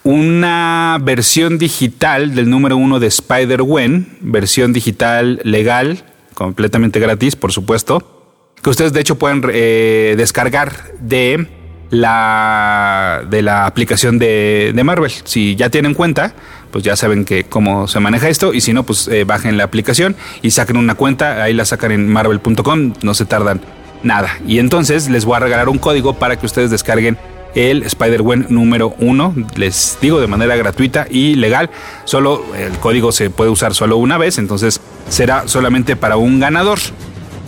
una 0.03 0.97
versión 1.03 1.59
digital 1.59 2.35
del 2.35 2.49
número 2.49 2.77
uno 2.77 3.01
de 3.01 3.09
Spider-Wen, 3.09 4.19
versión 4.21 4.73
digital 4.73 5.41
legal, 5.45 6.05
completamente 6.35 7.01
gratis, 7.01 7.37
por 7.37 7.53
supuesto, 7.53 8.33
que 8.63 8.71
ustedes 8.71 8.93
de 8.93 9.01
hecho 9.01 9.19
pueden 9.19 9.43
eh, 9.53 10.15
descargar 10.17 10.95
de 11.01 11.49
la, 11.91 13.23
de 13.29 13.43
la 13.43 13.67
aplicación 13.67 14.19
de, 14.19 14.79
Marvel. 14.85 15.11
Si 15.25 15.57
ya 15.57 15.69
tienen 15.69 15.93
cuenta, 15.93 16.35
pues 16.71 16.85
ya 16.85 16.97
saben 16.97 17.25
que 17.25 17.45
cómo 17.45 17.89
se 17.89 18.01
maneja 18.01 18.29
esto 18.29 18.55
y 18.55 18.61
si 18.61 18.73
no, 18.73 18.85
pues 18.85 19.09
eh, 19.09 19.25
bajen 19.25 19.59
la 19.59 19.65
aplicación 19.65 20.17
y 20.41 20.53
saquen 20.53 20.77
una 20.77 20.95
cuenta, 20.95 21.43
ahí 21.43 21.53
la 21.53 21.65
sacan 21.65 21.93
en 21.93 22.09
marvel.com, 22.09 22.95
no 23.03 23.15
se 23.15 23.25
tardan 23.25 23.61
nada. 24.03 24.39
Y 24.47 24.61
entonces 24.61 25.11
les 25.11 25.25
voy 25.25 25.37
a 25.37 25.41
regalar 25.41 25.69
un 25.69 25.79
código 25.79 26.15
para 26.15 26.39
que 26.39 26.47
ustedes 26.47 26.71
descarguen 26.71 27.19
el 27.55 27.83
Spider-Gwen 27.83 28.47
número 28.49 28.95
1. 28.99 29.35
Les 29.57 29.99
digo 30.01 30.21
de 30.21 30.27
manera 30.27 30.57
gratuita 30.57 31.07
y 31.11 31.35
legal. 31.35 31.71
Solo 32.05 32.45
el 32.57 32.73
código 32.79 33.13
se 33.13 33.31
puede 33.31 33.51
usar 33.51 33.75
solo 33.75 33.97
una 33.97 34.19
vez, 34.19 34.39
entonces 34.39 34.81
será 35.09 35.49
solamente 35.49 35.97
para 35.97 36.17
un 36.17 36.41
ganador. 36.41 36.79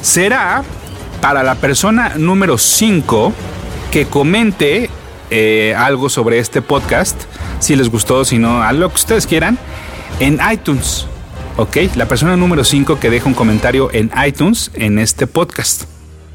Será 0.01 0.63
para 1.21 1.43
la 1.43 1.55
persona 1.55 2.15
número 2.17 2.59
5 2.59 3.33
que 3.91 4.07
comente 4.07 4.91
eh, 5.31 5.75
algo 5.77 6.09
sobre 6.09 6.39
este 6.39 6.63
podcast, 6.63 7.23
si 7.61 7.77
les 7.77 7.89
gustó, 7.89 8.25
si 8.25 8.39
no, 8.39 8.63
a 8.63 8.73
lo 8.73 8.89
que 8.89 8.97
ustedes 8.97 9.27
quieran, 9.27 9.59
en 10.21 10.39
iTunes. 10.53 11.07
¿Ok? 11.57 11.77
La 11.97 12.07
persona 12.07 12.37
número 12.37 12.65
5 12.65 12.99
que 12.99 13.11
deja 13.11 13.29
un 13.29 13.35
comentario 13.35 13.91
en 13.93 14.11
iTunes 14.27 14.71
en 14.75 14.99
este 14.99 15.27
podcast. 15.27 15.85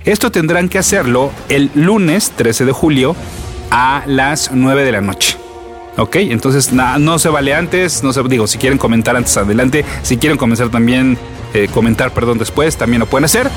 Esto 0.06 0.32
tendrán 0.32 0.70
que 0.70 0.78
hacerlo 0.78 1.32
el 1.50 1.70
lunes 1.76 2.32
13 2.36 2.66
de 2.66 2.72
julio 2.72 3.16
a 3.72 4.04
las 4.06 4.52
9 4.52 4.84
de 4.84 4.92
la 4.92 5.02
noche. 5.02 5.38
¿Ok? 5.98 6.18
Entonces 6.18 6.72
no 6.74 7.20
se 7.20 7.30
vale 7.30 7.56
antes, 7.56 8.04
no 8.04 8.14
se, 8.14 8.22
digo, 8.24 8.46
si 8.46 8.58
quieren 8.58 8.78
comentar 8.78 9.16
antes 9.16 9.36
adelante, 9.36 9.84
si 10.04 10.18
quieren 10.18 10.38
comenzar 10.38 10.70
también, 10.70 11.18
eh, 11.54 11.68
comentar, 11.74 12.12
perdón, 12.12 12.38
después, 12.38 12.78
también 12.78 13.00
lo 13.00 13.08
pueden 13.08 13.26
hacer. 13.26 13.50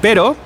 Pero 0.00 0.36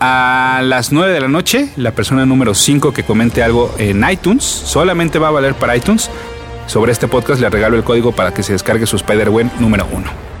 a 0.00 0.60
las 0.64 0.92
9 0.92 1.12
de 1.12 1.20
la 1.20 1.28
noche, 1.28 1.70
la 1.76 1.92
persona 1.92 2.26
número 2.26 2.54
5 2.54 2.92
que 2.92 3.04
comente 3.04 3.42
algo 3.42 3.74
en 3.78 4.04
iTunes, 4.08 4.44
solamente 4.44 5.18
va 5.18 5.28
a 5.28 5.30
valer 5.30 5.54
para 5.54 5.76
iTunes. 5.76 6.10
Sobre 6.66 6.92
este 6.92 7.08
podcast 7.08 7.40
le 7.40 7.48
regalo 7.48 7.76
el 7.76 7.84
código 7.84 8.12
para 8.12 8.32
que 8.34 8.42
se 8.42 8.52
descargue 8.52 8.86
su 8.86 8.96
Spider-Wen 8.96 9.50
número 9.60 9.86
1. 9.92 10.31